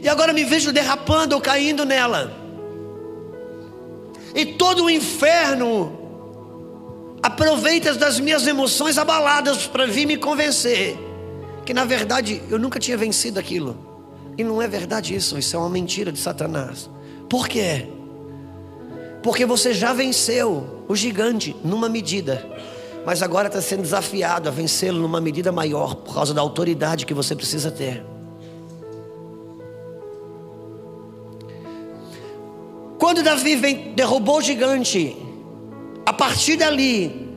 [0.00, 2.41] E agora me vejo derrapando ou caindo nela.
[4.34, 5.98] E todo o inferno
[7.22, 10.98] aproveita das minhas emoções abaladas para vir me convencer
[11.64, 13.76] que na verdade eu nunca tinha vencido aquilo.
[14.36, 16.88] E não é verdade isso, isso é uma mentira de Satanás.
[17.28, 17.86] Por quê?
[19.22, 22.44] Porque você já venceu o gigante numa medida,
[23.06, 27.14] mas agora está sendo desafiado a vencê-lo numa medida maior, por causa da autoridade que
[27.14, 28.04] você precisa ter.
[33.02, 35.16] Quando Davi vem, derrubou o gigante,
[36.06, 37.28] a partir dali,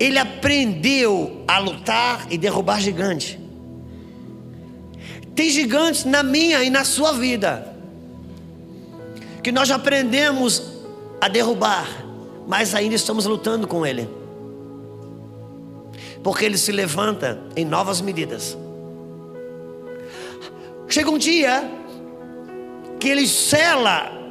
[0.00, 3.38] ele aprendeu a lutar e derrubar gigante.
[5.34, 7.76] Tem gigantes na minha e na sua vida
[9.42, 10.80] que nós já aprendemos
[11.20, 11.86] a derrubar,
[12.48, 14.08] mas ainda estamos lutando com ele.
[16.24, 18.56] Porque ele se levanta em novas medidas.
[20.88, 21.70] Chega um dia
[22.98, 24.21] que ele sela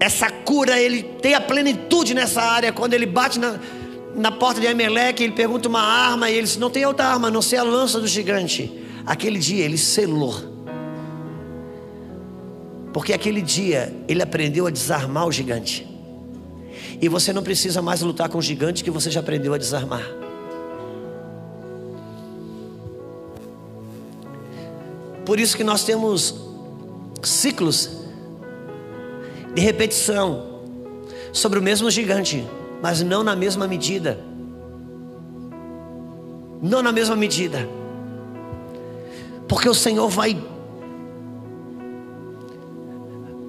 [0.00, 3.58] essa cura, ele tem a plenitude nessa área quando ele bate na,
[4.14, 7.30] na porta de Emelec, ele pergunta uma arma, e ele diz: Não tem outra arma,
[7.30, 8.84] não ser a lança do gigante.
[9.04, 10.34] Aquele dia ele selou.
[12.92, 15.86] Porque aquele dia ele aprendeu a desarmar o gigante.
[17.00, 20.04] E você não precisa mais lutar com o gigante que você já aprendeu a desarmar.
[25.24, 26.34] Por isso que nós temos
[27.22, 27.97] ciclos
[29.58, 30.60] de repetição
[31.32, 32.46] sobre o mesmo gigante,
[32.80, 34.18] mas não na mesma medida.
[36.62, 37.68] Não na mesma medida.
[39.48, 40.40] Porque o Senhor vai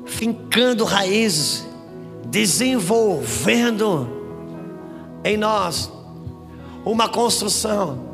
[0.06, 1.68] fincando raízes,
[2.26, 4.10] desenvolvendo
[5.24, 5.92] em nós
[6.84, 8.10] uma construção.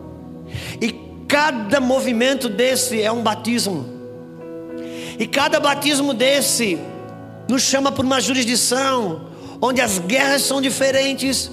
[0.81, 3.85] E Cada movimento desse é um batismo.
[5.17, 6.79] E cada batismo desse
[7.47, 9.27] nos chama para uma jurisdição
[9.61, 11.51] onde as guerras são diferentes,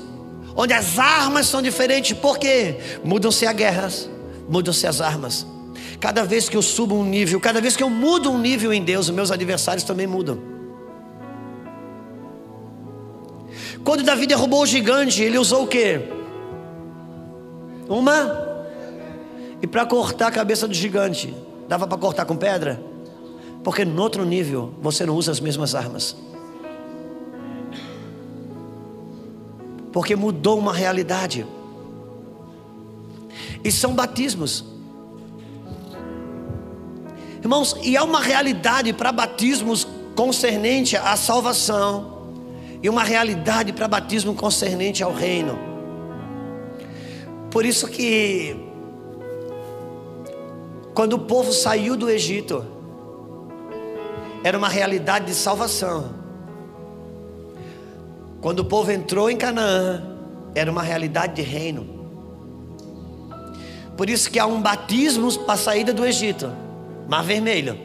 [0.56, 2.16] onde as armas são diferentes.
[2.16, 2.76] Por quê?
[3.04, 4.10] Mudam-se as guerras,
[4.48, 5.46] mudam-se as armas.
[6.00, 8.82] Cada vez que eu subo um nível, cada vez que eu mudo um nível em
[8.82, 10.38] Deus, os meus adversários também mudam.
[13.84, 16.00] Quando Davi derrubou o gigante, ele usou o quê?
[17.88, 18.50] Uma
[19.60, 21.34] e para cortar a cabeça do gigante,
[21.68, 22.91] dava para cortar com pedra?
[23.62, 26.16] Porque no outro nível você não usa as mesmas armas.
[29.92, 31.46] Porque mudou uma realidade.
[33.62, 34.64] E são batismos.
[37.40, 42.12] Irmãos, e há uma realidade para batismos concernente à salvação,
[42.82, 45.58] e uma realidade para batismo concernente ao reino.
[47.50, 48.56] Por isso que
[50.94, 52.64] quando o povo saiu do Egito,
[54.44, 56.14] era uma realidade de salvação.
[58.40, 60.02] Quando o povo entrou em Canaã,
[60.54, 61.86] era uma realidade de reino.
[63.96, 66.52] Por isso que há um batismo para a saída do Egito,
[67.08, 67.78] Mar Vermelho.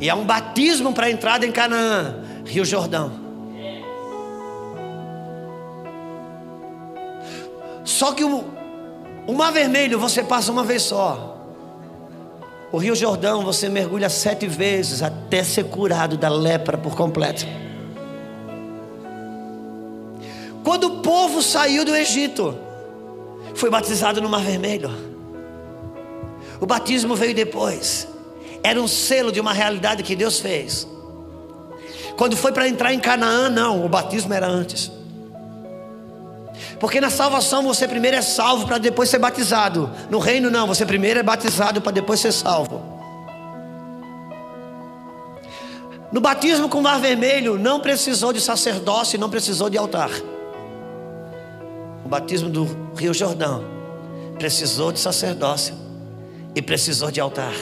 [0.00, 3.24] E há um batismo para a entrada em Canaã, Rio Jordão.
[7.84, 8.44] Só que o,
[9.26, 11.35] o Mar Vermelho você passa uma vez só.
[12.72, 17.46] O Rio Jordão você mergulha sete vezes até ser curado da lepra por completo.
[20.64, 22.58] Quando o povo saiu do Egito,
[23.54, 24.90] foi batizado no Mar Vermelho.
[26.60, 28.08] O batismo veio depois.
[28.62, 30.88] Era um selo de uma realidade que Deus fez.
[32.16, 34.90] Quando foi para entrar em Canaã, não, o batismo era antes.
[36.78, 39.90] Porque na salvação você primeiro é salvo para depois ser batizado.
[40.10, 42.82] No reino não, você primeiro é batizado para depois ser salvo.
[46.12, 50.10] No batismo com o mar vermelho não precisou de sacerdócio, não precisou de altar.
[52.04, 53.64] O batismo do Rio Jordão
[54.38, 55.74] precisou de sacerdócio
[56.54, 57.52] e precisou de altar.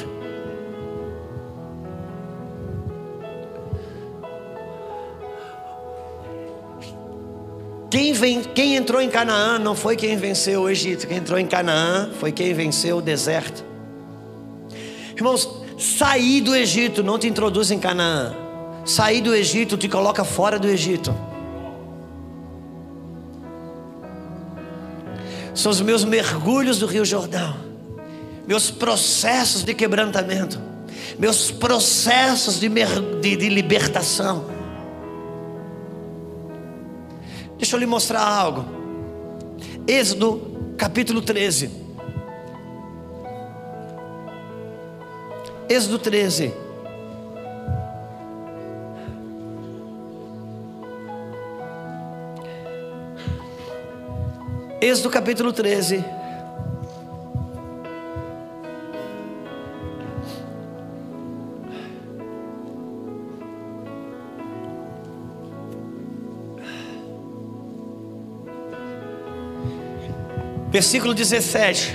[7.94, 11.46] Quem, vem, quem entrou em Canaã não foi quem venceu o Egito, quem entrou em
[11.46, 13.64] Canaã foi quem venceu o deserto.
[15.14, 18.34] Irmãos, sair do Egito não te introduz em Canaã,
[18.84, 21.14] sair do Egito te coloca fora do Egito.
[25.54, 27.54] São os meus mergulhos do Rio Jordão,
[28.44, 30.60] meus processos de quebrantamento,
[31.16, 34.52] meus processos de, de, de libertação
[37.64, 38.62] Deixa eu lhe mostrar algo.
[39.88, 41.70] Êxodo capítulo 13.
[45.66, 46.52] Êxodo 13.
[54.82, 56.04] Êxodo capítulo 13.
[70.74, 71.94] Versículo 17.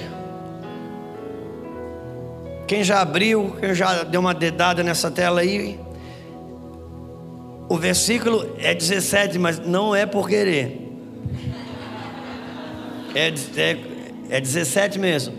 [2.66, 5.78] Quem já abriu, quem já deu uma dedada nessa tela aí.
[7.68, 10.80] O versículo é 17, mas não é por querer.
[13.14, 13.28] É,
[13.58, 13.78] é,
[14.30, 15.34] é 17 mesmo.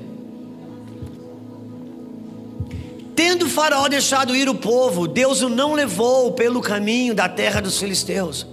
[3.17, 7.79] Tendo Faraó deixado ir o povo, Deus o não levou pelo caminho da terra dos
[7.79, 8.47] filisteus,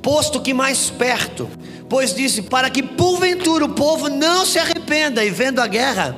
[0.00, 1.50] posto que mais perto
[1.88, 6.16] Pois disse: Para que porventura o povo não se arrependa e vendo a guerra,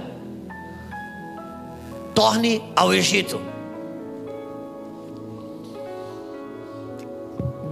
[2.14, 3.40] torne ao Egito.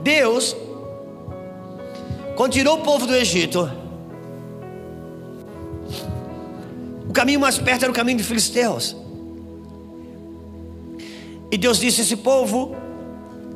[0.03, 0.57] Deus
[2.39, 3.69] quando tirou o povo do Egito,
[7.09, 8.95] o caminho mais perto era o caminho de Filisteus.
[11.51, 12.77] E Deus disse: Esse povo,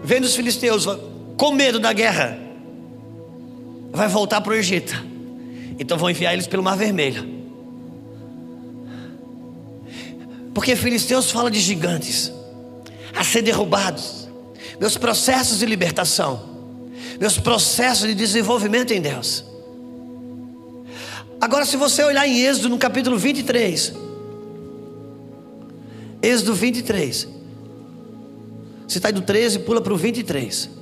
[0.02, 0.88] vendo os filisteus
[1.36, 2.36] com medo da guerra,
[3.92, 5.04] vai voltar para o Egito.
[5.78, 7.42] Então vão enviar eles pelo Mar Vermelho.
[10.54, 12.32] Porque filisteus fala de gigantes
[13.14, 14.28] a ser derrubados.
[14.80, 16.42] Meus processos de libertação,
[17.20, 19.44] meus processos de desenvolvimento em Deus.
[21.40, 23.92] Agora, se você olhar em Êxodo no capítulo 23,
[26.22, 27.28] Êxodo 23,
[28.86, 30.81] você está do 13 pula para o 23.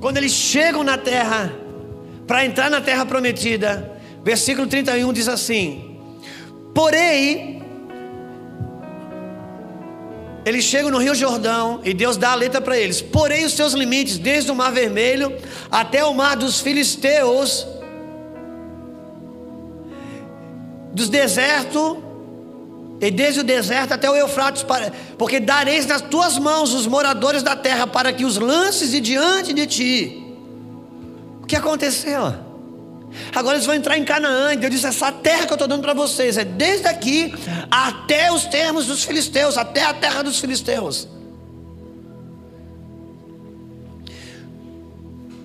[0.00, 1.52] Quando eles chegam na terra,
[2.26, 5.98] para entrar na terra prometida, versículo 31 diz assim:
[6.74, 7.62] Porém,
[10.44, 13.02] eles chegam no Rio Jordão e Deus dá a letra para eles.
[13.02, 15.36] Porém, os seus limites, desde o Mar Vermelho
[15.70, 17.66] até o Mar dos Filisteus,
[20.94, 22.09] dos desertos
[23.00, 24.64] e desde o deserto até o Eufrates,
[25.16, 29.52] porque dareis nas tuas mãos os moradores da terra para que os lances de diante
[29.54, 30.22] de ti.
[31.42, 32.34] O que aconteceu?
[33.34, 35.82] Agora eles vão entrar em Canaã, e Deus disse: essa terra que eu estou dando
[35.82, 37.32] para vocês é desde aqui
[37.70, 41.08] até os termos dos filisteus, até a terra dos filisteus.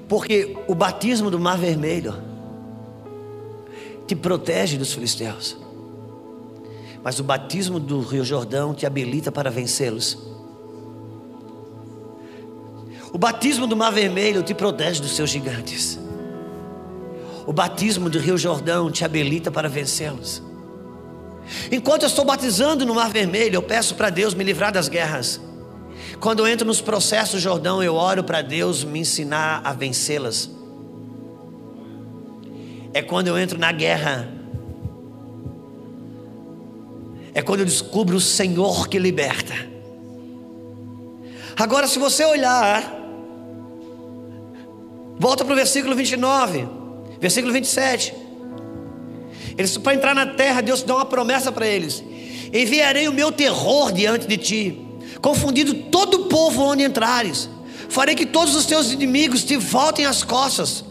[0.07, 2.15] Porque o batismo do Mar Vermelho
[4.05, 5.64] te protege dos filisteus.
[7.05, 10.17] Mas o batismo do Rio Jordão te habilita para vencê-los.
[13.13, 15.97] O batismo do Mar Vermelho te protege dos seus gigantes.
[17.47, 20.41] O batismo do Rio Jordão te habilita para vencê-los.
[21.71, 25.39] Enquanto eu estou batizando no Mar Vermelho, eu peço para Deus me livrar das guerras.
[26.19, 30.49] Quando eu entro nos processos Jordão, eu oro para Deus me ensinar a vencê-las
[32.95, 34.25] é quando eu entro na guerra.
[37.35, 39.53] É quando eu descubro o Senhor que liberta.
[41.55, 42.81] Agora, se você olhar,
[45.19, 46.67] volta para o versículo 29,
[47.19, 48.15] versículo 27.
[49.55, 52.03] Eles, para entrar na terra, Deus dá uma promessa para eles:
[52.51, 54.81] Enviarei o meu terror diante de ti,
[55.21, 57.47] confundido todo o povo onde entrares.
[57.89, 60.83] Farei que todos os teus inimigos te voltem as costas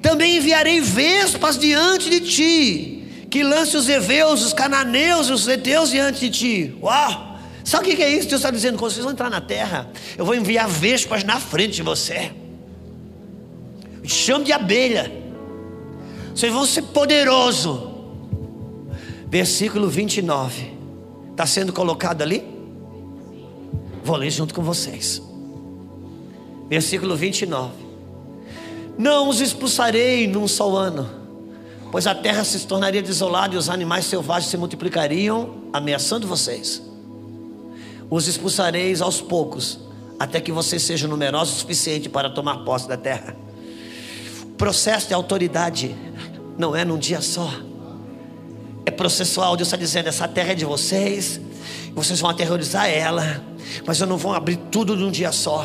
[0.00, 2.97] também enviarei vespas diante de ti,
[3.30, 6.78] que lance os heveus, os cananeus, os heteus diante de ti.
[6.82, 7.38] Uau!
[7.64, 8.28] Sabe o que é isso?
[8.28, 11.74] Deus está dizendo: quando vocês vão entrar na terra, eu vou enviar vespas na frente
[11.74, 12.32] de você.
[14.04, 15.12] Chame de abelha.
[16.34, 17.90] Vocês vão ser poderosos.
[19.28, 20.72] Versículo 29.
[21.30, 22.42] Está sendo colocado ali?
[24.02, 25.20] Vou ler junto com vocês.
[26.70, 27.72] Versículo 29.
[28.96, 31.08] Não os expulsarei num só ano,
[31.90, 36.82] pois a terra se tornaria desolada e os animais selvagens se multiplicariam, ameaçando vocês.
[38.10, 39.78] Os expulsareis aos poucos,
[40.18, 43.36] até que vocês sejam numerosos o suficiente para tomar posse da terra.
[44.42, 45.94] O processo de autoridade
[46.56, 47.50] não é num dia só,
[48.84, 49.56] é processual.
[49.56, 51.40] Deus está dizendo: essa terra é de vocês,
[51.94, 53.42] vocês vão aterrorizar ela,
[53.86, 55.64] mas eu não vou abrir tudo num dia só,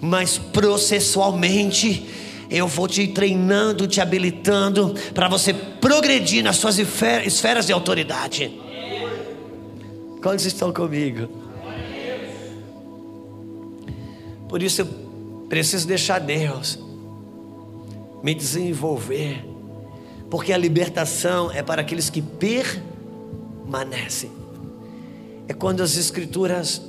[0.00, 7.72] mas processualmente eu vou te treinando, te habilitando para você progredir nas suas esferas de
[7.72, 8.60] autoridade.
[10.22, 11.28] Quantos estão comigo?
[14.48, 14.86] Por isso eu
[15.48, 16.78] preciso deixar Deus
[18.22, 19.44] me desenvolver,
[20.30, 24.30] porque a libertação é para aqueles que permanecem.
[25.46, 26.82] É quando as escrituras.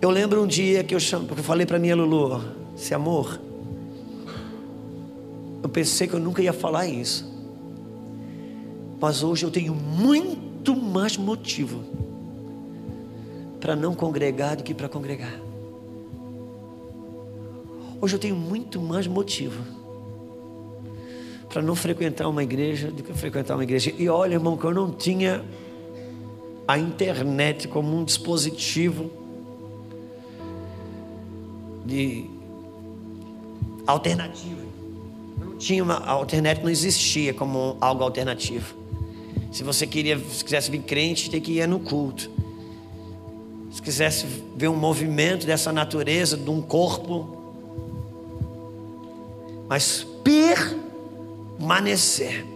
[0.00, 2.44] Eu lembro um dia que eu, eu falei para minha Lulu,
[2.76, 3.40] esse amor,
[5.68, 7.30] eu pensei que eu nunca ia falar isso.
[8.98, 11.84] Mas hoje eu tenho muito mais motivo
[13.60, 15.38] para não congregar do que para congregar.
[18.00, 19.62] Hoje eu tenho muito mais motivo
[21.50, 23.92] para não frequentar uma igreja do que frequentar uma igreja.
[23.98, 25.44] E olha, irmão, que eu não tinha
[26.66, 29.10] a internet como um dispositivo
[31.84, 32.24] de
[33.86, 34.57] alternativo
[35.58, 38.76] tinha uma a internet não existia como algo alternativo.
[39.50, 42.30] Se você queria, se quisesse vir crente, tem que ir no culto.
[43.70, 47.36] Se quisesse ver um movimento dessa natureza, de um corpo,
[49.68, 50.06] mas
[51.58, 52.46] permanecer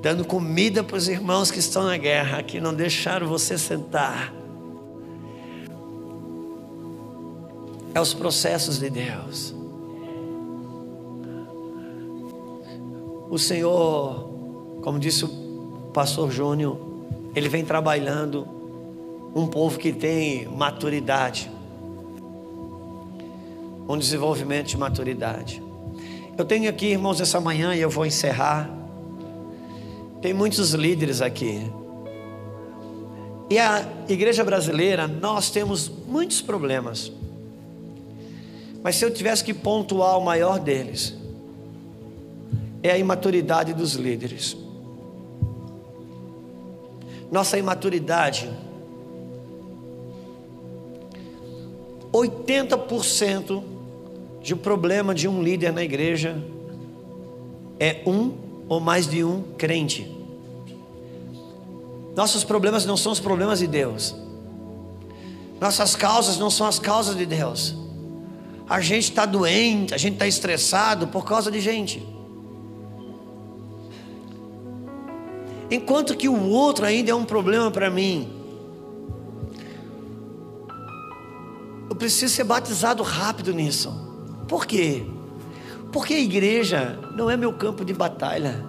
[0.00, 4.32] dando comida para os irmãos que estão na guerra, que não deixaram você sentar.
[7.94, 9.59] É os processos de Deus.
[13.30, 14.28] O Senhor,
[14.82, 15.28] como disse o
[15.94, 16.76] pastor Júnior,
[17.32, 18.44] ele vem trabalhando
[19.36, 21.48] um povo que tem maturidade,
[23.88, 25.62] um desenvolvimento de maturidade.
[26.36, 28.68] Eu tenho aqui, irmãos, essa manhã e eu vou encerrar.
[30.20, 31.70] Tem muitos líderes aqui.
[33.48, 37.12] E a igreja brasileira, nós temos muitos problemas.
[38.82, 41.19] Mas se eu tivesse que pontuar o maior deles,
[42.82, 44.56] é a imaturidade dos líderes.
[47.30, 48.50] Nossa imaturidade,
[52.12, 53.62] 80%
[54.42, 56.42] de problema de um líder na igreja
[57.78, 58.32] é um
[58.68, 60.16] ou mais de um crente.
[62.16, 64.14] Nossos problemas não são os problemas de Deus.
[65.60, 67.74] Nossas causas não são as causas de Deus.
[68.68, 72.06] A gente está doente, a gente está estressado por causa de gente.
[75.70, 78.28] Enquanto que o outro ainda é um problema para mim.
[81.88, 83.92] Eu preciso ser batizado rápido nisso.
[84.48, 85.04] Por quê?
[85.92, 88.64] Porque a igreja não é meu campo de batalha.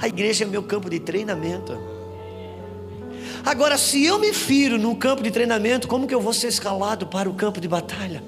[0.00, 1.76] A igreja é meu campo de treinamento.
[3.44, 7.06] Agora, se eu me firo no campo de treinamento, como que eu vou ser escalado
[7.06, 8.22] para o campo de batalha?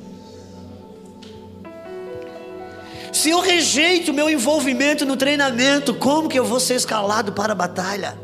[3.20, 7.52] Se eu rejeito o meu envolvimento no treinamento, como que eu vou ser escalado para
[7.52, 8.18] a batalha?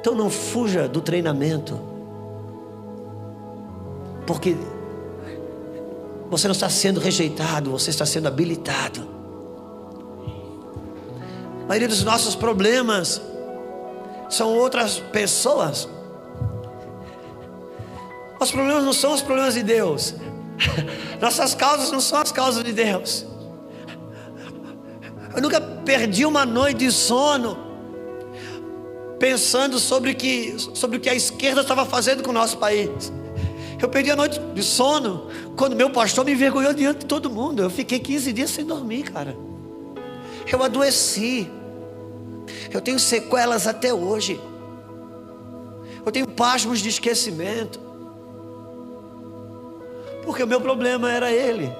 [0.00, 1.80] Então não fuja do treinamento.
[4.26, 4.56] Porque
[6.28, 9.08] você não está sendo rejeitado, você está sendo habilitado.
[11.62, 13.22] A maioria dos nossos problemas
[14.28, 15.88] são outras pessoas.
[18.40, 20.12] Os problemas não são os problemas de Deus.
[21.20, 23.26] Nossas causas não são as causas de Deus.
[25.34, 27.58] Eu nunca perdi uma noite de sono
[29.18, 33.12] pensando sobre, que, sobre o que a esquerda estava fazendo com o nosso país.
[33.80, 37.62] Eu perdi a noite de sono quando meu pastor me envergonhou diante de todo mundo.
[37.62, 39.36] Eu fiquei 15 dias sem dormir, cara.
[40.50, 41.50] Eu adoeci.
[42.70, 44.40] Eu tenho sequelas até hoje.
[46.04, 47.80] Eu tenho pasmos de esquecimento.
[50.24, 51.72] Porque o meu problema era ele.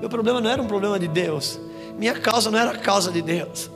[0.00, 1.60] Meu problema não era um problema de Deus.
[1.96, 3.70] Minha causa não era a causa de Deus.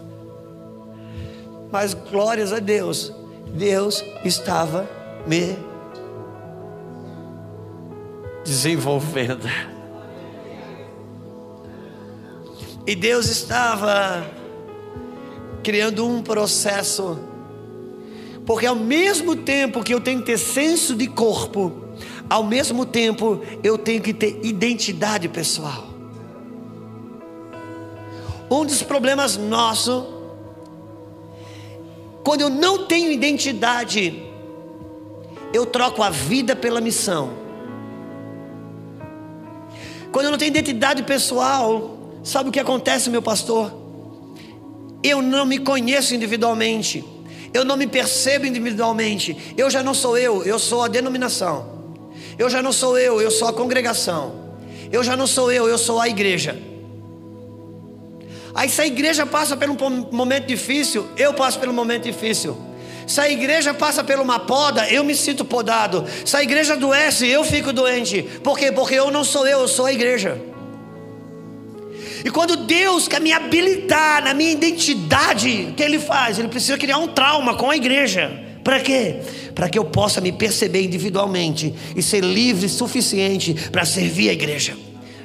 [1.71, 3.13] Mas glórias a Deus,
[3.49, 4.89] Deus estava
[5.27, 5.57] me
[8.45, 9.49] desenvolvendo.
[12.87, 14.25] E Deus estava
[15.63, 17.19] criando um processo.
[18.47, 21.86] Porque ao mesmo tempo que eu tenho que ter senso de corpo,
[22.29, 25.87] ao mesmo tempo, eu tenho que ter identidade pessoal.
[28.51, 30.05] Um dos problemas nossos,
[32.25, 34.23] quando eu não tenho identidade,
[35.53, 37.31] eu troco a vida pela missão.
[40.11, 43.73] Quando eu não tenho identidade pessoal, sabe o que acontece, meu pastor?
[45.03, 47.05] Eu não me conheço individualmente,
[47.53, 51.76] eu não me percebo individualmente, eu já não sou eu, eu sou a denominação.
[52.39, 54.47] Eu já não sou eu, eu sou a congregação.
[54.93, 56.57] Eu já não sou eu, eu sou a igreja.
[58.55, 62.57] Aí se a igreja passa por um momento difícil, eu passo pelo momento difícil.
[63.07, 66.05] Se a igreja passa por uma poda, eu me sinto podado.
[66.25, 68.23] Se a igreja adoece, eu fico doente.
[68.43, 68.73] Por quê?
[68.73, 70.41] Porque eu não sou eu, eu sou a igreja.
[72.25, 76.39] E quando Deus quer me habilitar na minha identidade, o que Ele faz?
[76.39, 78.46] Ele precisa criar um trauma com a igreja.
[78.67, 79.21] Para quê?
[79.55, 84.77] Para que eu possa me perceber individualmente e ser livre suficiente para servir a igreja.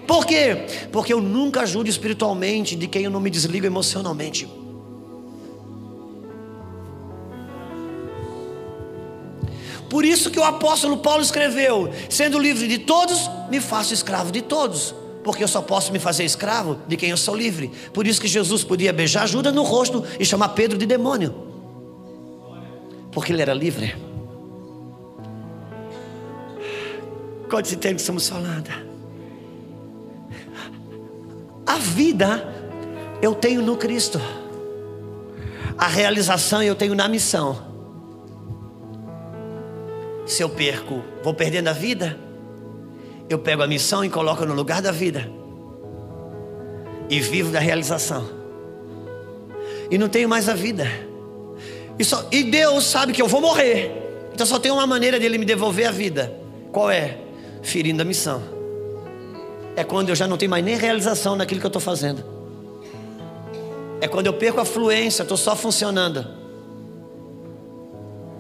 [0.06, 0.68] Por quê?
[0.92, 4.48] Porque eu nunca ajudo espiritualmente de quem eu não me desligo emocionalmente.
[9.90, 14.44] Por isso que o apóstolo Paulo escreveu: sendo livre de todos, me faço escravo de
[14.44, 14.94] todos.
[15.24, 17.72] Porque eu só posso me fazer escravo de quem eu sou livre.
[17.92, 21.50] Por isso que Jesus podia beijar Judas no rosto e chamar Pedro de demônio
[23.12, 23.96] porque ele era livre.
[27.50, 28.70] Quantos entendem que estamos falando?
[31.66, 32.44] A vida
[33.22, 34.20] eu tenho no Cristo,
[35.78, 37.70] a realização eu tenho na missão.
[40.26, 42.18] Se eu perco, vou perdendo a vida,
[43.30, 45.30] eu pego a missão e coloco no lugar da vida,
[47.10, 48.40] e vivo da realização.
[49.90, 51.11] e não tenho mais a vida.
[52.02, 53.92] E, só, e Deus sabe que eu vou morrer.
[54.34, 56.34] Então só tem uma maneira dele me devolver a vida.
[56.72, 57.20] Qual é?
[57.62, 58.42] Ferindo a missão.
[59.76, 62.26] É quando eu já não tenho mais nem realização naquilo que eu estou fazendo.
[64.02, 66.26] É quando eu perco a fluência, estou só funcionando.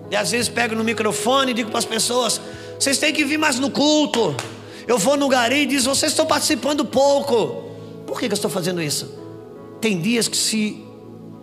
[0.09, 2.41] E às vezes pego no microfone e digo para as pessoas:
[2.79, 4.35] vocês têm que vir mais no culto.
[4.87, 7.63] Eu vou no gari e diz: vocês estão participando pouco.
[8.07, 9.19] Por que, que eu estou fazendo isso?
[9.79, 10.83] Tem dias que se,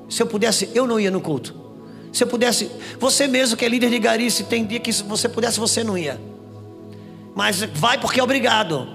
[0.09, 1.68] se eu pudesse, eu não ia no culto.
[2.13, 5.03] Se eu pudesse, você mesmo que é líder de gari, se tem dia que se
[5.03, 6.21] você pudesse, você não ia.
[7.35, 8.89] Mas vai porque é obrigado.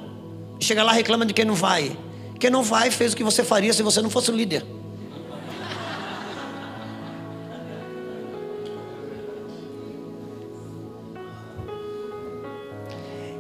[0.60, 1.98] Chega lá reclama de quem não vai.
[2.40, 4.65] Quem não vai fez o que você faria se você não fosse o líder.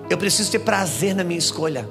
[0.09, 1.89] Eu preciso ter prazer na minha escolha.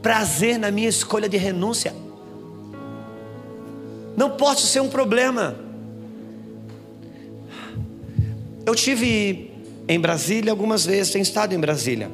[0.00, 1.94] Prazer na minha escolha de renúncia.
[4.16, 5.56] Não posso ser um problema.
[8.66, 9.50] Eu tive
[9.86, 12.10] em Brasília algumas vezes, tenho estado em Brasília.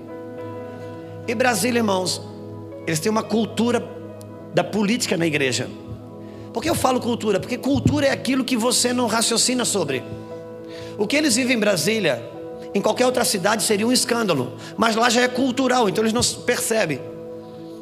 [1.28, 2.20] E Brasília, irmãos,
[2.86, 3.86] eles têm uma cultura
[4.52, 5.68] da política na igreja.
[6.52, 7.38] Por que eu falo cultura?
[7.38, 10.02] Porque cultura é aquilo que você não raciocina sobre.
[10.98, 12.22] O que eles vivem em Brasília
[12.74, 16.22] em qualquer outra cidade seria um escândalo, mas lá já é cultural, então eles não
[16.44, 17.00] percebem.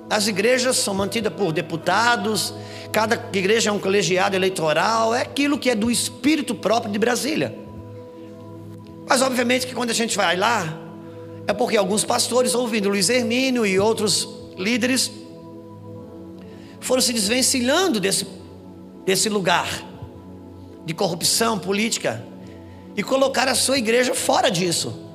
[0.09, 2.55] As igrejas são mantidas por deputados,
[2.93, 7.57] cada igreja é um colegiado eleitoral, é aquilo que é do espírito próprio de Brasília.
[9.07, 10.79] Mas obviamente que quando a gente vai lá,
[11.47, 15.11] é porque alguns pastores, ouvindo Luiz Hermínio e outros líderes,
[16.81, 18.27] foram se desvencilhando desse,
[19.05, 19.69] desse lugar
[20.85, 22.25] de corrupção política
[22.97, 25.07] e colocar a sua igreja fora disso.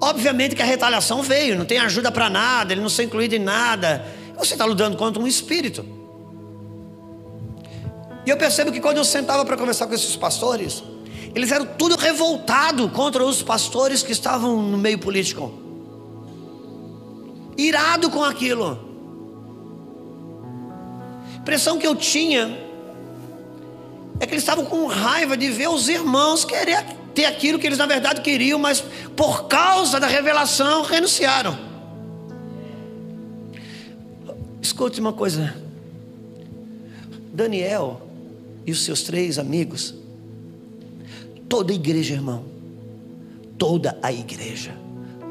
[0.00, 3.38] Obviamente que a retaliação veio, não tem ajuda para nada, ele não foi incluído em
[3.38, 4.04] nada.
[4.42, 5.86] Você está lutando contra um espírito.
[8.26, 10.82] E eu percebo que quando eu sentava para conversar com esses pastores,
[11.32, 15.52] eles eram tudo revoltados contra os pastores que estavam no meio político.
[17.56, 18.90] Irado com aquilo.
[21.36, 22.58] Impressão que eu tinha
[24.18, 27.78] é que eles estavam com raiva de ver os irmãos querer ter aquilo que eles
[27.78, 28.82] na verdade queriam, mas
[29.14, 31.71] por causa da revelação renunciaram.
[34.62, 35.56] Escute uma coisa.
[37.34, 38.00] Daniel
[38.64, 39.92] e os seus três amigos,
[41.48, 42.44] toda a igreja, irmão,
[43.58, 44.72] toda a igreja,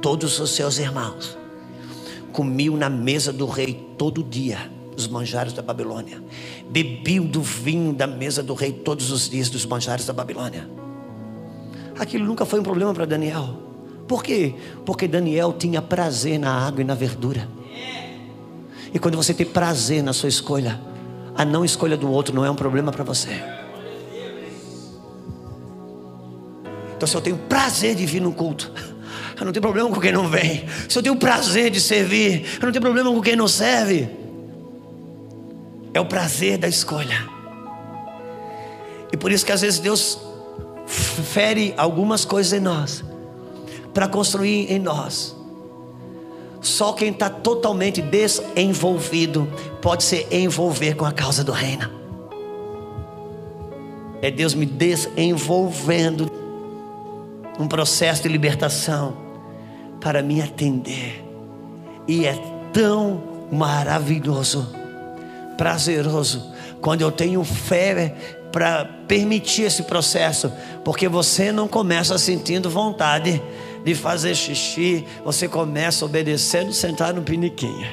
[0.02, 1.38] todos os seus irmãos,
[2.34, 6.22] comiam na mesa do rei todo dia os manjares da Babilônia.
[6.70, 10.70] Bebiam do vinho da mesa do rei todos os dias dos manjares da Babilônia.
[11.98, 13.58] Aquilo nunca foi um problema para Daniel.
[14.10, 14.56] Por quê?
[14.86, 17.48] Porque Daniel tinha prazer na água e na verdura.
[18.94, 20.80] E quando você tem prazer na sua escolha,
[21.36, 23.42] a não escolha do outro não é um problema para você.
[26.96, 28.72] Então, se eu tenho prazer de vir no culto,
[29.40, 30.66] eu não tenho problema com quem não vem.
[30.88, 34.08] Se eu tenho prazer de servir, eu não tenho problema com quem não serve.
[35.94, 37.28] É o prazer da escolha.
[39.12, 40.20] E por isso que às vezes Deus
[40.86, 43.04] fere algumas coisas em nós,
[43.94, 45.36] para construir em nós.
[46.62, 49.52] Só quem está totalmente desenvolvido
[49.82, 51.90] pode se envolver com a causa do reino.
[54.22, 56.32] É Deus me desenvolvendo
[57.60, 59.18] um processo de libertação
[60.00, 61.26] para me atender.
[62.08, 62.40] E é
[62.72, 64.68] tão maravilhoso
[65.58, 68.16] prazeroso quando eu tenho fé
[68.52, 70.52] para permitir esse processo,
[70.84, 73.42] porque você não começa sentindo vontade
[73.84, 77.90] de fazer xixi, você começa obedecendo sentar no piniquinha.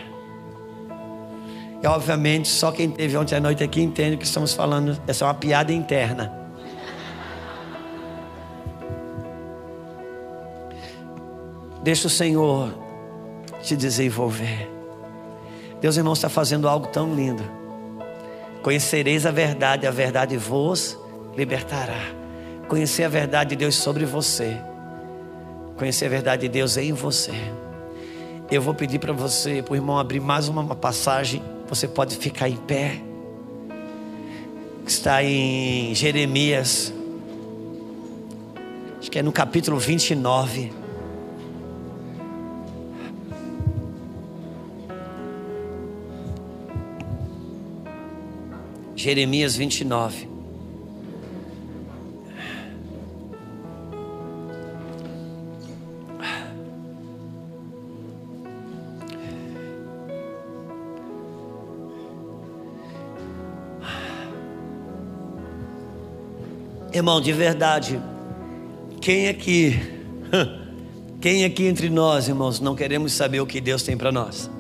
[1.83, 5.25] E obviamente só quem teve ontem à noite aqui entende o que estamos falando, essa
[5.25, 6.33] é uma piada interna.
[11.83, 12.75] Deixa o Senhor
[13.63, 14.69] te desenvolver.
[15.81, 17.43] Deus, irmão, está fazendo algo tão lindo.
[18.63, 20.99] Conhecereis a verdade, a verdade vos
[21.37, 22.01] libertará.
[22.67, 24.59] Conhecer a verdade de Deus sobre você.
[25.79, 27.33] Conhecer a verdade de Deus em você.
[28.51, 31.41] Eu vou pedir para você, para o irmão, abrir mais uma passagem.
[31.69, 33.01] Você pode ficar em pé.
[34.85, 36.93] Está em Jeremias.
[38.99, 40.73] Acho que é no capítulo 29.
[48.97, 50.38] Jeremias 29.
[66.99, 68.03] Irmão, de verdade,
[69.01, 69.81] quem aqui,
[71.23, 74.51] quem aqui entre nós, irmãos, não queremos saber o que Deus tem para nós?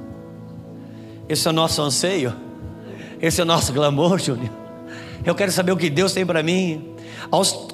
[1.28, 2.32] Esse é o nosso anseio,
[3.20, 4.52] esse é o nosso clamor, Júnior.
[5.26, 6.94] Eu quero saber o que Deus tem para mim.
[7.28, 7.66] Aos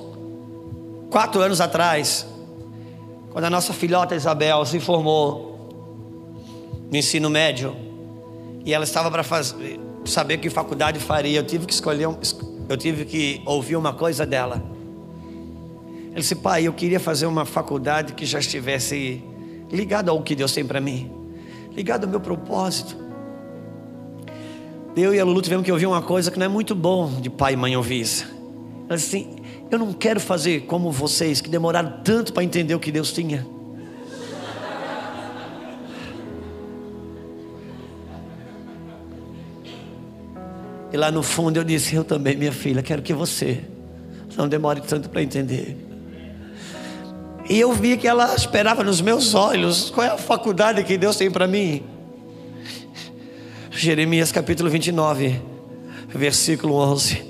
[1.11, 2.27] quatro anos atrás,
[3.33, 5.69] quando a nossa filhota Isabel se formou
[6.91, 7.77] no ensino médio,
[8.65, 9.23] e ela estava para
[10.07, 12.09] saber que faculdade faria, eu tive que escolher,
[12.69, 14.63] eu tive que ouvir uma coisa dela.
[16.11, 19.23] Ele disse, pai, eu queria fazer uma faculdade que já estivesse
[19.71, 21.11] ligada ao que Deus tem para mim,
[21.73, 22.97] ligada ao meu propósito.
[24.97, 27.29] Eu e a Lulu tivemos que ouvir uma coisa que não é muito bom de
[27.29, 28.33] pai e mãe ouvir isso.
[28.89, 29.37] Ela disse assim:
[29.71, 33.45] Eu não quero fazer como vocês que demoraram tanto para entender o que Deus tinha.
[40.95, 43.65] E lá no fundo eu disse: Eu também, minha filha, quero que você
[44.37, 45.77] não demore tanto para entender.
[47.51, 51.17] E eu vi que ela esperava nos meus olhos qual é a faculdade que Deus
[51.17, 51.83] tem para mim.
[53.73, 55.43] Jeremias capítulo 29,
[56.11, 57.25] versículo 11.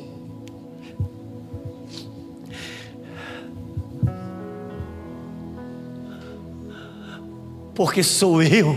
[7.75, 8.77] Porque sou eu.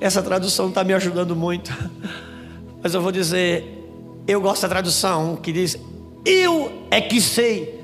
[0.00, 1.72] Essa tradução está me ajudando muito.
[2.84, 3.64] Mas eu vou dizer,
[4.28, 5.74] eu gosto da tradução que diz:
[6.22, 7.82] Eu é que sei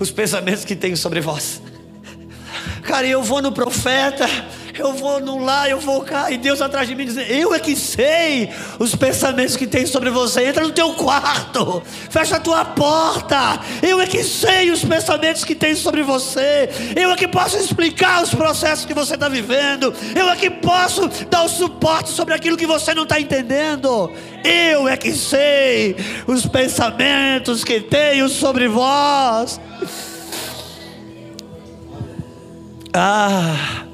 [0.00, 1.60] os pensamentos que tenho sobre vós.
[2.82, 4.24] Cara, eu vou no profeta
[4.78, 7.58] eu vou no lá, eu vou cá, e Deus atrás de mim dizendo: Eu é
[7.58, 10.46] que sei os pensamentos que tem sobre você.
[10.46, 13.60] Entra no teu quarto, fecha a tua porta.
[13.82, 16.70] Eu é que sei os pensamentos que tem sobre você.
[16.96, 19.92] Eu é que posso explicar os processos que você está vivendo.
[20.14, 24.10] Eu é que posso dar o suporte sobre aquilo que você não está entendendo.
[24.44, 25.96] Eu é que sei
[26.26, 29.60] os pensamentos que tenho sobre vós.
[32.94, 33.91] Ah.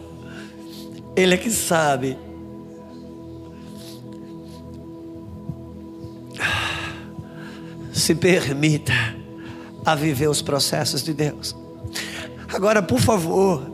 [1.18, 2.16] Ele é que sabe.
[7.92, 8.92] Se permita
[9.84, 11.56] a viver os processos de Deus.
[12.54, 13.68] Agora, por favor,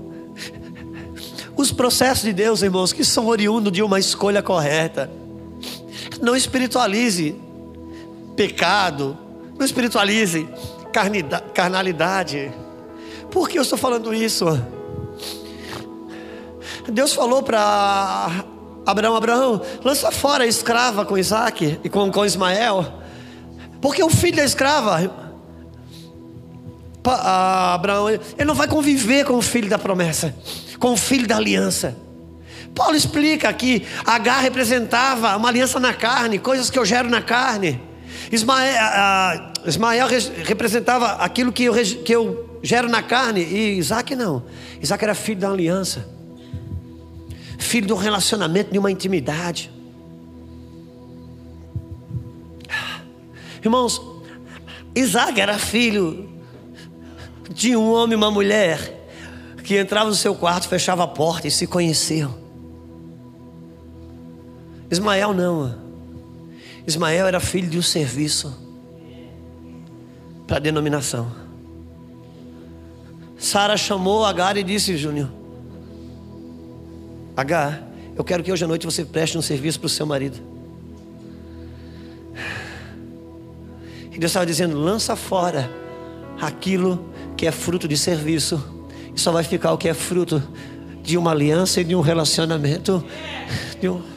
[1.54, 5.10] os processos de Deus, irmãos, que são oriundos de uma escolha correta.
[6.22, 7.36] Não espiritualize
[8.34, 9.18] pecado,
[9.58, 10.48] não espiritualize
[11.52, 12.50] carnalidade.
[13.30, 14.46] Por que eu estou falando isso?
[16.88, 18.44] Deus falou para
[18.84, 23.00] Abraão: Abraão, lança fora a escrava com Isaac e com, com Ismael,
[23.80, 25.10] porque o filho da escrava,
[27.04, 30.34] Abraão, ele não vai conviver com o filho da promessa,
[30.78, 31.96] com o filho da aliança.
[32.74, 37.80] Paulo explica que Agar representava uma aliança na carne, coisas que eu gero na carne.
[38.32, 40.08] Ismael, Ismael
[40.44, 44.42] representava aquilo que eu, que eu gero na carne, e Isaac não.
[44.82, 46.13] Isaac era filho da aliança
[47.58, 49.70] filho de um relacionamento, de uma intimidade.
[53.62, 54.00] Irmãos,
[54.94, 56.28] Isaac era filho
[57.50, 59.06] de um homem e uma mulher
[59.64, 62.34] que entrava no seu quarto, fechava a porta e se conheciam.
[64.90, 65.78] Ismael não.
[66.86, 68.54] Ismael era filho de um serviço
[70.46, 71.32] para a denominação.
[73.38, 75.30] Sara chamou Agar e disse: Júnior,
[77.36, 77.82] H,
[78.16, 80.38] eu quero que hoje à noite você preste um serviço para o seu marido.
[84.12, 85.68] E Deus estava dizendo: lança fora
[86.40, 87.04] aquilo
[87.36, 88.62] que é fruto de serviço,
[89.14, 90.42] e só vai ficar o que é fruto
[91.02, 93.04] de uma aliança e de um relacionamento.
[93.80, 94.13] De um...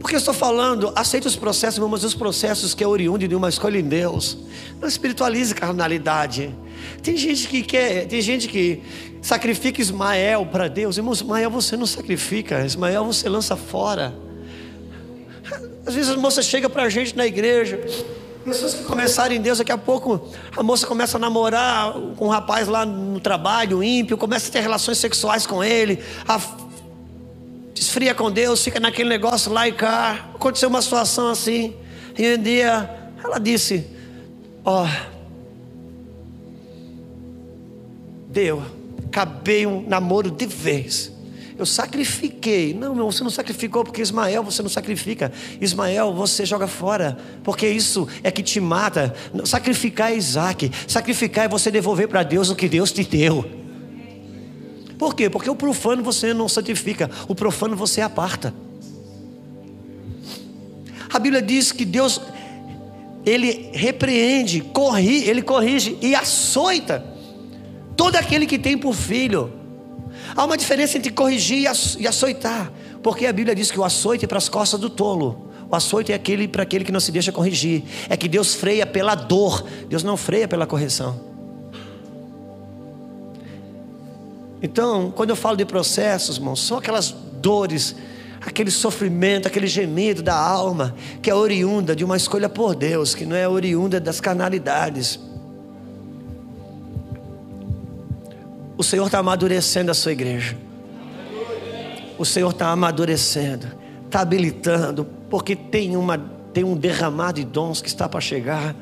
[0.00, 3.50] Porque eu estou falando, aceita os processos, mas os processos que é oriundo de uma
[3.50, 4.38] escolha em Deus.
[4.80, 6.56] Não espiritualize carnalidade.
[7.02, 8.82] Tem gente que quer, tem gente que
[9.20, 10.96] sacrifica Ismael para Deus.
[10.96, 14.14] Irmão, Ismael você não sacrifica, Ismael você lança fora.
[15.84, 17.78] Às vezes a moça chega para a gente na igreja,
[18.42, 22.30] pessoas que começaram em Deus, daqui a pouco a moça começa a namorar com um
[22.30, 26.40] rapaz lá no trabalho, ímpio, começa a ter relações sexuais com ele, a,
[27.90, 30.30] esfria com Deus, fica naquele negócio lá e cá.
[30.32, 31.74] Aconteceu uma situação assim,
[32.16, 32.88] e um dia
[33.22, 33.84] ela disse:
[34.64, 34.84] Ó.
[34.84, 35.10] Oh,
[38.28, 38.62] deu,
[39.06, 41.12] acabei um namoro de vez.
[41.58, 42.72] Eu sacrifiquei.
[42.72, 45.30] Não, não, você não sacrificou porque Ismael você não sacrifica.
[45.60, 49.14] Ismael você joga fora, porque isso é que te mata.
[49.44, 50.70] Sacrificar é Isaac.
[50.86, 53.59] Sacrificar é você devolver para Deus o que Deus te deu.
[55.00, 55.30] Por quê?
[55.30, 58.52] Porque o profano você não santifica, o profano você aparta.
[61.10, 62.20] A Bíblia diz que Deus
[63.24, 67.02] ele repreende, corri, ele corrige e açoita
[67.96, 69.50] todo aquele que tem por filho.
[70.36, 71.62] Há uma diferença entre corrigir
[71.98, 72.70] e açoitar,
[73.02, 75.50] porque a Bíblia diz que o açoite é para as costas do tolo.
[75.70, 77.84] O açoite é aquele para aquele que não se deixa corrigir.
[78.10, 81.29] É que Deus freia pela dor, Deus não freia pela correção.
[84.62, 87.96] Então, quando eu falo de processos, irmãos, são aquelas dores,
[88.40, 93.24] aquele sofrimento, aquele gemido da alma, que é oriunda de uma escolha por Deus, que
[93.24, 95.18] não é oriunda das carnalidades.
[98.76, 100.56] O Senhor está amadurecendo a sua igreja.
[102.18, 103.66] O Senhor está amadurecendo,
[104.04, 106.18] está habilitando, porque tem, uma,
[106.52, 108.74] tem um derramar de dons que está para chegar,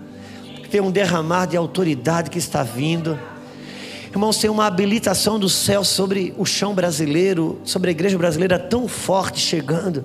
[0.70, 3.18] tem um derramar de autoridade que está vindo.
[4.10, 8.88] Irmãos, tem uma habilitação do céu sobre o chão brasileiro, sobre a igreja brasileira tão
[8.88, 10.04] forte chegando.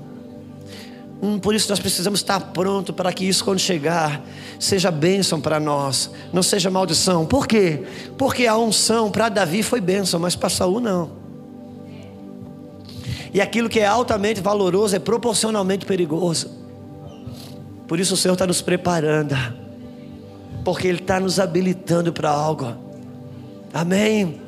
[1.21, 4.21] Hum, por isso nós precisamos estar pronto para que isso, quando chegar,
[4.59, 7.25] seja bênção para nós, não seja maldição.
[7.25, 7.84] Por quê?
[8.17, 11.11] Porque a unção para Davi foi bênção, mas para Saul não.
[13.34, 16.51] E aquilo que é altamente valoroso é proporcionalmente perigoso.
[17.88, 19.35] Por isso o Senhor está nos preparando,
[20.65, 22.82] porque Ele está nos habilitando para algo.
[23.73, 24.39] Amém.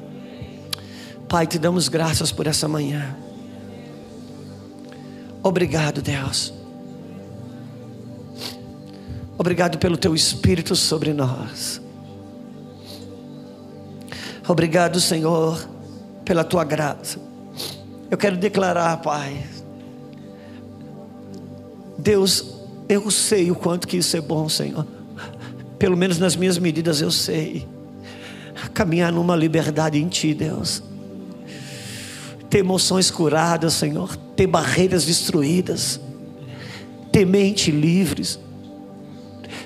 [1.28, 3.18] Pai, te damos graças por essa manhã.
[5.42, 6.54] Obrigado, Deus.
[9.36, 11.82] Obrigado pelo teu espírito sobre nós.
[14.48, 15.68] Obrigado, Senhor,
[16.24, 17.20] pela tua graça.
[18.12, 19.44] Eu quero declarar, Pai.
[21.98, 22.56] Deus,
[22.88, 24.86] eu sei o quanto que isso é bom, Senhor.
[25.80, 27.68] Pelo menos nas minhas medidas eu sei
[28.74, 30.82] caminhar numa liberdade em Ti, Deus.
[32.50, 34.16] Ter emoções curadas, Senhor.
[34.36, 36.00] Ter barreiras destruídas.
[37.12, 38.40] Ter mente livres.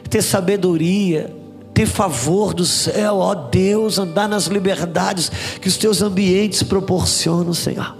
[0.10, 1.36] Ter sabedoria.
[1.74, 7.96] Ter favor do céu, ó Deus, andar nas liberdades que os teus ambientes proporcionam, Senhor.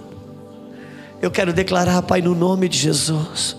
[1.22, 3.56] Eu quero declarar, Pai, no nome de Jesus,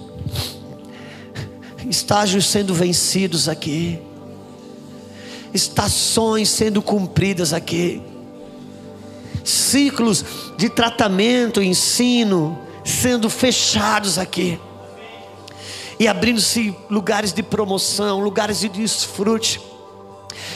[1.89, 3.99] estágios sendo vencidos aqui
[5.53, 8.01] estações sendo cumpridas aqui,
[9.43, 10.23] ciclos
[10.57, 14.59] de tratamento, ensino sendo fechados aqui,
[15.99, 19.61] e abrindo-se lugares de promoção, lugares de desfrute.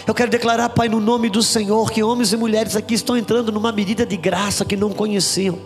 [0.07, 3.51] Eu quero declarar, Pai, no nome do Senhor, que homens e mulheres aqui estão entrando
[3.51, 5.59] numa medida de graça que não conheciam,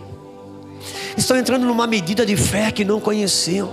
[1.16, 3.70] estão entrando numa medida de fé que não conheciam,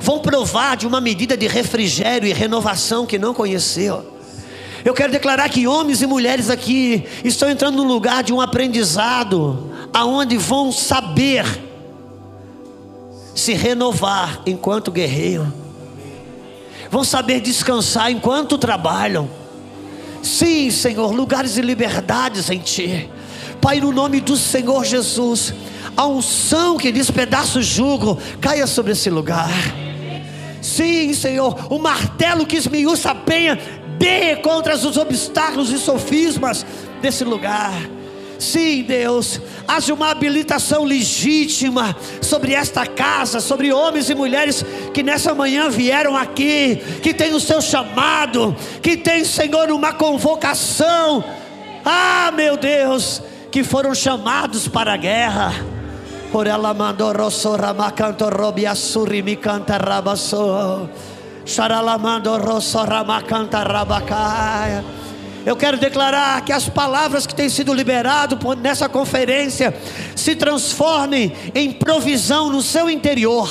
[0.00, 4.15] vão provar de uma medida de refrigério e renovação que não conheciam
[4.86, 9.68] eu quero declarar que homens e mulheres aqui estão entrando num lugar de um aprendizado,
[9.92, 11.44] aonde vão saber
[13.34, 15.52] se renovar enquanto guerreiam,
[16.88, 19.28] vão saber descansar enquanto trabalham.
[20.22, 23.10] Sim, Senhor, lugares de liberdades em Ti.
[23.60, 25.52] Pai, no nome do Senhor Jesus,
[25.96, 29.50] a unção que despedaça o jugo caia sobre esse lugar.
[30.62, 33.58] Sim, Senhor, o martelo que esmiuça a penha
[33.98, 36.64] dê contra os obstáculos e sofismas
[37.00, 37.72] desse lugar.
[38.38, 45.34] Sim, Deus, haja uma habilitação legítima sobre esta casa, sobre homens e mulheres que nessa
[45.34, 51.24] manhã vieram aqui, que tem o seu chamado, que tem, Senhor, uma convocação.
[51.84, 55.54] Ah, meu Deus, que foram chamados para a guerra.
[56.30, 60.90] Por ela mandou rossora macanto robiassuri mi canta rabassou.
[65.46, 69.72] Eu quero declarar que as palavras que têm sido liberadas nessa conferência
[70.16, 73.48] se transformem em provisão no seu interior,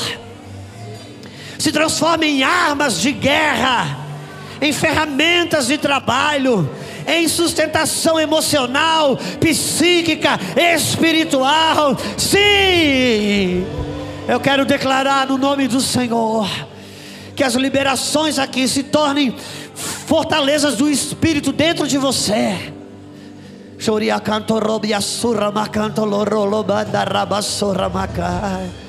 [1.57, 3.97] se transformem em armas de guerra,
[4.61, 6.69] em ferramentas de trabalho,
[7.07, 10.37] em sustentação emocional, psíquica,
[10.75, 11.95] espiritual.
[12.17, 13.65] Sim,
[14.27, 16.74] eu quero declarar no nome do Senhor
[17.35, 19.35] que as liberações aqui se tornem
[19.75, 22.73] fortalezas do Espírito dentro de você.
[23.77, 28.84] Choria canto robi surra macanto loro lobanda rabassura macai.